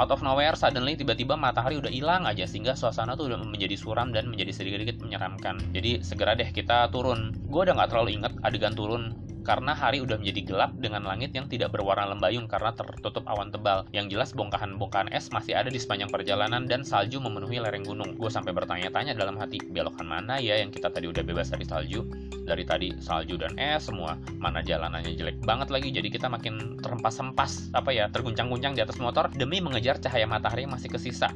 out 0.00 0.08
of 0.08 0.24
nowhere 0.24 0.56
suddenly 0.56 0.96
tiba-tiba 0.96 1.36
matahari 1.36 1.76
udah 1.76 1.92
hilang 1.92 2.24
aja 2.24 2.48
sehingga 2.48 2.72
suasana 2.72 3.18
tuh 3.18 3.28
udah 3.28 3.42
menjadi 3.44 3.76
suram 3.76 4.14
dan 4.14 4.30
menjadi 4.30 4.52
sedikit-sedikit 4.54 5.02
menyeramkan. 5.04 5.60
Jadi 5.74 6.00
segera 6.00 6.32
deh 6.32 6.48
kita 6.48 6.88
turun. 6.88 7.36
Gue 7.50 7.68
udah 7.68 7.76
nggak 7.76 7.90
terlalu 7.92 8.16
inget 8.16 8.32
adegan 8.40 8.72
turun 8.72 9.31
karena 9.42 9.74
hari 9.74 9.98
udah 10.00 10.16
menjadi 10.18 10.40
gelap 10.46 10.72
dengan 10.78 11.02
langit 11.02 11.34
yang 11.34 11.50
tidak 11.50 11.74
berwarna 11.74 12.08
lembayung 12.14 12.46
karena 12.46 12.70
tertutup 12.72 13.26
awan 13.26 13.50
tebal. 13.50 13.84
Yang 13.90 14.16
jelas 14.16 14.30
bongkahan-bongkahan 14.32 15.10
es 15.10 15.28
masih 15.34 15.58
ada 15.58 15.68
di 15.68 15.78
sepanjang 15.78 16.08
perjalanan 16.08 16.64
dan 16.64 16.86
salju 16.86 17.18
memenuhi 17.18 17.58
lereng 17.58 17.82
gunung. 17.82 18.14
Gue 18.16 18.30
sampai 18.30 18.54
bertanya-tanya 18.54 19.18
dalam 19.18 19.34
hati, 19.36 19.58
belokan 19.60 20.06
mana 20.06 20.38
ya 20.38 20.58
yang 20.62 20.70
kita 20.70 20.88
tadi 20.88 21.10
udah 21.10 21.26
bebas 21.26 21.50
dari 21.50 21.66
salju? 21.66 22.06
Dari 22.42 22.62
tadi 22.62 22.94
salju 23.02 23.38
dan 23.38 23.54
es 23.58 23.86
semua, 23.90 24.14
mana 24.38 24.62
jalanannya 24.62 25.14
jelek 25.18 25.42
banget 25.42 25.68
lagi. 25.74 25.90
Jadi 25.90 26.08
kita 26.08 26.30
makin 26.30 26.78
terempas-empas, 26.78 27.74
apa 27.74 27.90
ya, 27.90 28.06
terguncang-guncang 28.08 28.78
di 28.78 28.82
atas 28.82 28.96
motor 29.02 29.28
demi 29.34 29.58
mengejar 29.58 29.98
cahaya 29.98 30.24
matahari 30.24 30.64
yang 30.64 30.74
masih 30.74 30.88
kesisa. 30.90 31.34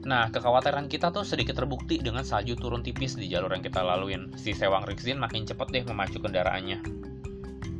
Nah, 0.00 0.32
kekhawatiran 0.32 0.88
kita 0.88 1.12
tuh 1.12 1.28
sedikit 1.28 1.60
terbukti 1.60 2.00
dengan 2.00 2.24
salju 2.24 2.56
turun 2.56 2.80
tipis 2.80 3.20
di 3.20 3.28
jalur 3.28 3.52
yang 3.52 3.60
kita 3.60 3.84
laluin. 3.84 4.32
Si 4.32 4.56
Sewang 4.56 4.88
Rixin 4.88 5.20
makin 5.20 5.44
cepet 5.44 5.68
deh 5.68 5.84
memacu 5.84 6.16
kendaraannya. 6.16 7.09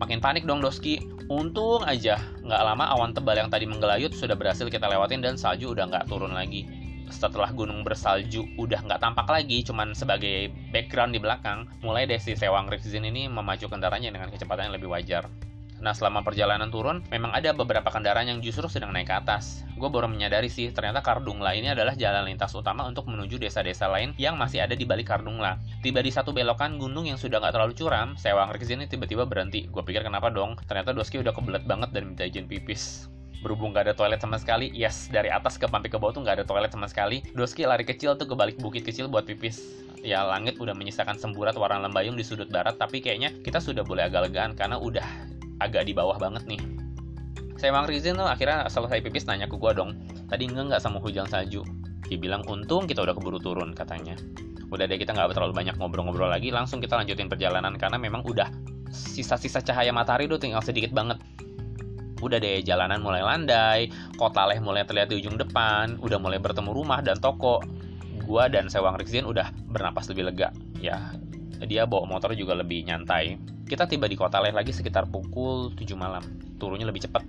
Makin 0.00 0.18
panik 0.18 0.48
dong 0.48 0.64
Doski. 0.64 0.96
Untung 1.28 1.84
aja, 1.84 2.18
nggak 2.42 2.62
lama 2.64 2.88
awan 2.96 3.12
tebal 3.12 3.36
yang 3.36 3.52
tadi 3.52 3.68
menggelayut 3.68 4.10
sudah 4.16 4.34
berhasil 4.34 4.66
kita 4.66 4.88
lewatin 4.88 5.22
dan 5.22 5.36
salju 5.36 5.70
udah 5.70 5.86
nggak 5.86 6.08
turun 6.08 6.32
lagi. 6.32 6.66
Setelah 7.12 7.52
gunung 7.52 7.84
bersalju 7.84 8.56
udah 8.58 8.80
nggak 8.82 8.98
tampak 8.98 9.28
lagi, 9.28 9.62
cuman 9.62 9.92
sebagai 9.92 10.50
background 10.72 11.14
di 11.14 11.20
belakang, 11.20 11.68
mulai 11.84 12.08
deh 12.08 12.18
si 12.18 12.34
Sewang 12.34 12.66
Rifzin 12.72 13.06
ini 13.06 13.28
memacu 13.28 13.68
kendaraannya 13.68 14.10
dengan 14.10 14.32
kecepatan 14.32 14.72
yang 14.72 14.74
lebih 14.80 14.90
wajar. 14.90 15.28
Nah 15.80 15.96
selama 15.96 16.20
perjalanan 16.20 16.68
turun, 16.68 17.00
memang 17.08 17.32
ada 17.32 17.56
beberapa 17.56 17.88
kendaraan 17.88 18.28
yang 18.28 18.38
justru 18.44 18.68
sedang 18.68 18.92
naik 18.92 19.08
ke 19.08 19.16
atas. 19.16 19.64
Gue 19.80 19.88
baru 19.88 20.06
menyadari 20.06 20.52
sih, 20.52 20.68
ternyata 20.70 21.00
Kardungla 21.00 21.56
ini 21.56 21.72
adalah 21.72 21.96
jalan 21.96 22.28
lintas 22.28 22.52
utama 22.52 22.84
untuk 22.84 23.08
menuju 23.08 23.40
desa-desa 23.40 23.88
lain 23.88 24.12
yang 24.20 24.36
masih 24.36 24.60
ada 24.60 24.76
di 24.76 24.84
balik 24.84 25.08
Kardungla. 25.08 25.56
Tiba 25.80 26.04
di 26.04 26.12
satu 26.12 26.36
belokan 26.36 26.76
gunung 26.76 27.08
yang 27.08 27.16
sudah 27.16 27.40
nggak 27.40 27.56
terlalu 27.56 27.72
curam, 27.72 28.12
Sewang 28.20 28.52
Rikis 28.52 28.70
ini 28.76 28.84
tiba-tiba 28.84 29.24
berhenti. 29.24 29.66
Gue 29.72 29.80
pikir 29.80 30.04
kenapa 30.04 30.28
dong, 30.28 30.60
ternyata 30.68 30.92
Doski 30.92 31.18
udah 31.18 31.32
kebelet 31.32 31.64
banget 31.64 31.96
dan 31.96 32.12
minta 32.12 32.28
izin 32.28 32.44
pipis 32.44 33.08
berhubung 33.40 33.72
gak 33.72 33.88
ada 33.88 33.94
toilet 33.96 34.20
sama 34.20 34.36
sekali 34.36 34.68
yes 34.76 35.08
dari 35.08 35.32
atas 35.32 35.56
ke 35.56 35.64
sampai 35.64 35.88
ke 35.88 35.96
bawah 35.96 36.12
tuh 36.12 36.22
gak 36.28 36.40
ada 36.40 36.44
toilet 36.44 36.68
sama 36.68 36.86
sekali 36.86 37.24
Doski 37.32 37.64
lari 37.64 37.88
kecil 37.88 38.14
tuh 38.20 38.28
ke 38.28 38.36
balik 38.36 38.60
bukit 38.60 38.84
kecil 38.84 39.08
buat 39.08 39.24
pipis 39.24 39.64
ya 40.00 40.24
langit 40.24 40.60
udah 40.60 40.76
menyisakan 40.76 41.16
semburat 41.16 41.56
warna 41.56 41.88
lembayung 41.88 42.16
di 42.16 42.24
sudut 42.24 42.48
barat 42.48 42.76
tapi 42.76 43.00
kayaknya 43.00 43.32
kita 43.40 43.60
sudah 43.60 43.84
boleh 43.84 44.08
agak 44.08 44.28
legaan 44.28 44.52
karena 44.52 44.76
udah 44.76 45.04
agak 45.60 45.86
di 45.86 45.92
bawah 45.92 46.16
banget 46.16 46.44
nih. 46.48 46.60
Saya 47.60 47.76
Mang 47.76 47.84
Rizin 47.84 48.16
tuh 48.16 48.24
akhirnya 48.24 48.64
selesai 48.72 49.04
pipis 49.04 49.28
nanya 49.28 49.44
ke 49.44 49.52
gue 49.60 49.72
dong 49.76 49.92
tadi 50.32 50.48
enggak 50.48 50.72
nggak 50.72 50.80
sama 50.80 50.96
hujan 50.96 51.28
salju. 51.28 51.60
Dia 52.08 52.16
bilang 52.16 52.42
untung 52.48 52.88
kita 52.88 53.04
udah 53.04 53.12
keburu 53.12 53.36
turun 53.36 53.76
katanya. 53.76 54.16
Udah 54.72 54.88
deh 54.88 54.96
kita 54.96 55.12
nggak 55.12 55.36
terlalu 55.36 55.52
banyak 55.52 55.76
ngobrol-ngobrol 55.76 56.32
lagi 56.32 56.48
langsung 56.48 56.80
kita 56.80 56.96
lanjutin 56.96 57.28
perjalanan 57.28 57.76
karena 57.76 58.00
memang 58.00 58.24
udah 58.24 58.48
sisa-sisa 58.88 59.60
cahaya 59.60 59.92
matahari 59.92 60.24
udah 60.24 60.40
tinggal 60.40 60.64
sedikit 60.64 60.90
banget. 60.96 61.20
Udah 62.24 62.40
deh 62.40 62.64
jalanan 62.64 63.04
mulai 63.04 63.20
landai 63.20 63.92
kota 64.16 64.48
leh 64.48 64.56
mulai 64.56 64.88
terlihat 64.88 65.12
di 65.12 65.20
ujung 65.20 65.36
depan 65.36 66.00
udah 66.00 66.16
mulai 66.16 66.40
bertemu 66.40 66.72
rumah 66.72 67.04
dan 67.04 67.20
toko. 67.20 67.60
Gua 68.24 68.46
dan 68.46 68.70
Sewang 68.72 68.96
Rizin 68.96 69.28
udah 69.28 69.52
bernapas 69.68 70.08
lebih 70.08 70.32
lega. 70.32 70.48
Ya 70.80 71.12
dia 71.66 71.84
bawa 71.88 72.08
motor 72.08 72.32
juga 72.36 72.56
lebih 72.56 72.88
nyantai 72.88 73.38
kita 73.70 73.86
tiba 73.86 74.10
di 74.10 74.18
kota 74.18 74.42
Leh 74.42 74.50
lagi 74.50 74.74
sekitar 74.74 75.06
pukul 75.06 75.70
7 75.78 75.94
malam. 75.94 76.26
Turunnya 76.58 76.90
lebih 76.90 77.06
cepat. 77.06 77.22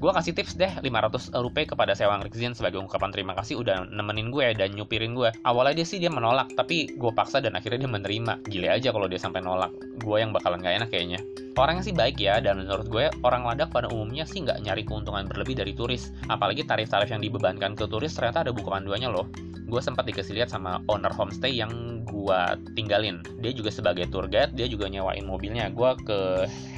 Gue 0.00 0.10
kasih 0.10 0.32
tips 0.32 0.56
deh 0.56 0.68
500 0.80 1.32
rupiah 1.44 1.68
kepada 1.68 1.92
Sewang 1.92 2.24
Rikzin 2.24 2.56
sebagai 2.56 2.80
ungkapan 2.80 3.12
terima 3.12 3.32
kasih 3.36 3.60
udah 3.60 3.88
nemenin 3.88 4.32
gue 4.32 4.56
dan 4.56 4.72
nyupirin 4.72 5.12
gue. 5.12 5.32
Awalnya 5.44 5.80
dia 5.80 5.86
sih 5.86 6.00
dia 6.00 6.08
menolak, 6.08 6.56
tapi 6.56 6.96
gue 6.96 7.12
paksa 7.12 7.44
dan 7.44 7.52
akhirnya 7.56 7.84
dia 7.84 7.90
menerima. 7.92 8.32
Gile 8.48 8.68
aja 8.68 8.92
kalau 8.96 9.06
dia 9.08 9.20
sampai 9.20 9.44
nolak. 9.44 9.72
Gue 10.00 10.24
yang 10.24 10.32
bakalan 10.32 10.60
gak 10.60 10.82
enak 10.82 10.88
kayaknya. 10.92 11.20
Orangnya 11.54 11.84
sih 11.86 11.94
baik 11.94 12.18
ya, 12.18 12.42
dan 12.42 12.64
menurut 12.64 12.88
gue 12.90 13.06
orang 13.22 13.46
Ladak 13.46 13.70
pada 13.70 13.86
umumnya 13.92 14.26
sih 14.26 14.42
nggak 14.42 14.66
nyari 14.66 14.82
keuntungan 14.82 15.24
berlebih 15.30 15.54
dari 15.54 15.72
turis. 15.72 16.10
Apalagi 16.26 16.66
tarif-tarif 16.66 17.08
yang 17.08 17.22
dibebankan 17.22 17.78
ke 17.78 17.86
turis 17.86 18.12
ternyata 18.12 18.44
ada 18.44 18.52
buku 18.52 18.66
panduannya 18.66 19.08
loh. 19.08 19.30
Gue 19.64 19.80
sempat 19.80 20.04
dikasih 20.04 20.36
lihat 20.36 20.52
sama 20.52 20.84
owner 20.86 21.10
homestay 21.10 21.56
yang 21.56 22.04
gue 22.04 22.40
tinggalin 22.78 23.20
dia 23.42 23.50
juga 23.50 23.74
sebagai 23.74 24.06
tour 24.08 24.30
guide 24.30 24.54
dia 24.54 24.70
juga 24.70 24.86
nyewain 24.86 25.26
mobilnya 25.26 25.72
gue 25.72 25.90
ke 26.06 26.18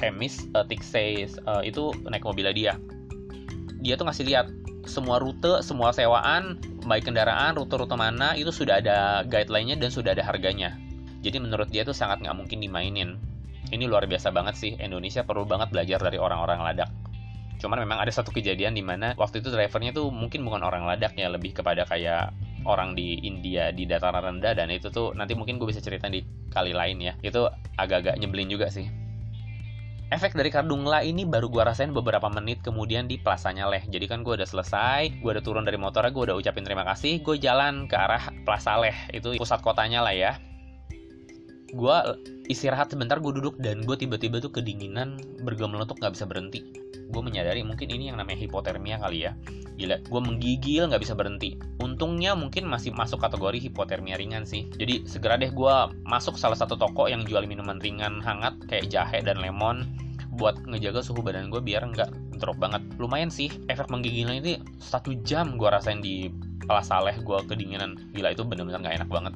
Hemis 0.01 0.49
uh, 0.57 0.65
Tixeis 0.65 1.37
uh, 1.45 1.61
itu 1.61 1.93
naik 2.09 2.25
mobilnya 2.25 2.55
dia 2.55 2.73
dia 3.83 3.93
tuh 3.95 4.09
ngasih 4.09 4.25
lihat 4.25 4.47
semua 4.87 5.19
rute, 5.19 5.59
semua 5.61 5.91
sewaan, 5.91 6.57
baik 6.87 7.11
kendaraan, 7.11 7.59
rute-rute 7.59 7.93
mana 7.99 8.33
itu 8.39 8.49
sudah 8.49 8.79
ada 8.79 9.21
guideline-nya 9.27 9.75
dan 9.75 9.91
sudah 9.91 10.15
ada 10.15 10.23
harganya. 10.23 10.79
Jadi 11.21 11.43
menurut 11.43 11.67
dia 11.67 11.83
tuh 11.83 11.93
sangat 11.93 12.23
nggak 12.23 12.33
mungkin 12.39 12.63
dimainin. 12.63 13.19
Ini 13.67 13.83
luar 13.83 14.07
biasa 14.07 14.31
banget 14.31 14.55
sih. 14.55 14.71
Indonesia 14.79 15.27
perlu 15.27 15.43
banget 15.43 15.75
belajar 15.75 15.99
dari 15.99 16.15
orang-orang 16.15 16.63
ladak. 16.63 16.89
Cuman 17.59 17.83
memang 17.83 17.99
ada 17.99 18.13
satu 18.15 18.31
kejadian 18.31 18.79
di 18.79 18.83
mana 18.85 19.11
waktu 19.19 19.43
itu 19.43 19.51
drivernya 19.51 19.91
tuh 19.91 20.07
mungkin 20.07 20.47
bukan 20.47 20.63
orang 20.63 20.87
ladak 20.87 21.19
ya, 21.19 21.27
lebih 21.27 21.51
kepada 21.51 21.83
kayak 21.83 22.31
orang 22.67 22.93
di 22.93 23.23
India 23.23 23.71
di 23.71 23.87
dataran 23.87 24.21
rendah 24.21 24.53
dan 24.53 24.67
itu 24.67 24.91
tuh 24.91 25.15
nanti 25.15 25.33
mungkin 25.33 25.55
gue 25.55 25.71
bisa 25.71 25.79
cerita 25.79 26.11
di 26.11 26.21
kali 26.51 26.75
lain 26.75 26.99
ya. 26.99 27.13
Itu 27.23 27.47
agak-agak 27.79 28.19
nyebelin 28.19 28.51
juga 28.51 28.67
sih. 28.67 28.85
Efek 30.07 30.39
dari 30.39 30.47
Kardungla 30.47 31.03
ini 31.03 31.27
baru 31.27 31.51
gue 31.51 31.59
rasain 31.67 31.91
beberapa 31.91 32.31
menit 32.31 32.63
kemudian 32.63 33.11
di 33.11 33.19
Plasanya 33.19 33.67
Leh. 33.67 33.83
Jadi 33.91 34.07
kan 34.07 34.23
gue 34.23 34.39
udah 34.39 34.47
selesai, 34.47 35.19
gue 35.19 35.31
udah 35.35 35.43
turun 35.43 35.67
dari 35.67 35.75
motornya, 35.75 36.15
gue 36.15 36.31
udah 36.31 36.35
ucapin 36.39 36.63
terima 36.63 36.87
kasih, 36.87 37.19
gue 37.19 37.35
jalan 37.35 37.91
ke 37.91 37.95
arah 37.99 38.31
Plaza 38.47 38.79
Leh. 38.79 38.95
Itu 39.11 39.35
pusat 39.35 39.59
kotanya 39.59 39.99
lah 40.07 40.15
ya. 40.15 40.39
Gue 41.75 41.97
istirahat 42.47 42.87
sebentar, 42.87 43.19
gue 43.19 43.35
duduk 43.35 43.59
dan 43.59 43.83
gue 43.83 43.99
tiba-tiba 43.99 44.39
tuh 44.39 44.47
kedinginan, 44.55 45.19
bergemelotok 45.43 45.99
gak 45.99 46.15
bisa 46.15 46.23
berhenti. 46.23 46.86
Gue 47.07 47.21
menyadari 47.23 47.63
mungkin 47.63 47.87
ini 47.87 48.11
yang 48.11 48.19
namanya 48.19 48.39
hipotermia 48.43 48.99
kali 48.99 49.27
ya. 49.27 49.31
Gila, 49.77 50.01
gue 50.03 50.21
menggigil 50.21 50.89
gak 50.89 51.01
bisa 51.01 51.13
berhenti. 51.13 51.55
Untungnya 51.79 52.33
mungkin 52.33 52.65
masih 52.65 52.91
masuk 52.91 53.21
kategori 53.21 53.61
hipotermia 53.61 54.17
ringan 54.17 54.43
sih. 54.43 54.67
Jadi 54.75 55.05
segera 55.05 55.37
deh 55.37 55.53
gue 55.53 55.75
masuk 56.03 56.35
salah 56.35 56.57
satu 56.57 56.75
toko 56.75 57.05
yang 57.07 57.23
jual 57.23 57.45
minuman 57.45 57.77
ringan 57.77 58.19
hangat 58.19 58.57
kayak 58.67 58.89
jahe 58.89 59.21
dan 59.21 59.37
lemon 59.39 59.85
buat 60.37 60.57
ngejaga 60.69 61.01
suhu 61.01 61.25
badan 61.25 61.49
gue 61.49 61.61
biar 61.61 61.81
nggak 61.81 62.37
drop 62.37 62.57
banget. 62.61 62.81
Lumayan 63.01 63.33
sih, 63.33 63.49
efek 63.67 63.89
menggigilnya 63.89 64.37
ini 64.37 64.53
satu 64.77 65.17
jam 65.25 65.57
gue 65.57 65.69
rasain 65.69 65.99
di 65.99 66.29
Plaza 66.65 67.01
Saleh 67.01 67.17
gue 67.21 67.37
kedinginan. 67.49 67.97
Gila 68.13 68.37
itu 68.37 68.45
bener-bener 68.45 68.81
nggak 68.85 68.95
enak 69.01 69.09
banget. 69.09 69.33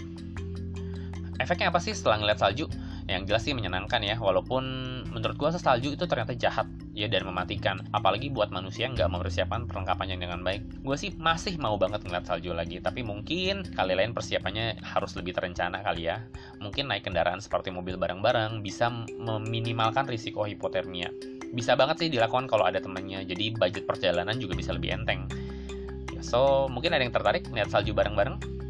Efeknya 1.41 1.73
apa 1.73 1.81
sih 1.81 1.97
setelah 1.97 2.21
ngeliat 2.21 2.37
salju? 2.37 2.69
Yang 3.11 3.23
jelas 3.27 3.43
sih 3.43 3.51
menyenangkan 3.51 3.99
ya, 3.99 4.15
walaupun 4.15 4.63
menurut 5.11 5.35
gue 5.35 5.49
salju 5.59 5.91
itu 5.91 6.07
ternyata 6.07 6.31
jahat 6.31 6.63
ya 6.95 7.11
dan 7.11 7.27
mematikan. 7.27 7.83
Apalagi 7.91 8.31
buat 8.31 8.55
manusia 8.55 8.87
yang 8.87 8.95
nggak 8.95 9.11
mempersiapkan 9.11 9.67
perlengkapannya 9.67 10.15
dengan 10.15 10.39
baik. 10.39 10.79
Gue 10.79 10.95
sih 10.95 11.11
masih 11.19 11.59
mau 11.59 11.75
banget 11.75 12.07
ngeliat 12.07 12.23
salju 12.23 12.55
lagi, 12.55 12.79
tapi 12.79 13.03
mungkin 13.03 13.67
kali 13.75 13.99
lain 13.99 14.15
persiapannya 14.15 14.79
harus 14.79 15.11
lebih 15.19 15.35
terencana 15.35 15.83
kali 15.83 16.07
ya. 16.07 16.23
Mungkin 16.63 16.87
naik 16.87 17.03
kendaraan 17.03 17.43
seperti 17.43 17.67
mobil 17.75 17.99
bareng-bareng 17.99 18.63
bisa 18.63 18.87
meminimalkan 19.19 20.07
risiko 20.07 20.47
hipotermia. 20.47 21.11
Bisa 21.51 21.75
banget 21.75 22.07
sih 22.07 22.07
dilakukan 22.07 22.47
kalau 22.47 22.63
ada 22.63 22.79
temennya, 22.79 23.27
jadi 23.27 23.51
budget 23.51 23.83
perjalanan 23.83 24.39
juga 24.39 24.55
bisa 24.55 24.71
lebih 24.71 24.95
enteng. 24.95 25.27
So, 26.23 26.71
mungkin 26.71 26.95
ada 26.95 27.03
yang 27.03 27.11
tertarik 27.11 27.49
lihat 27.51 27.73
salju 27.73 27.91
bareng-bareng? 27.91 28.60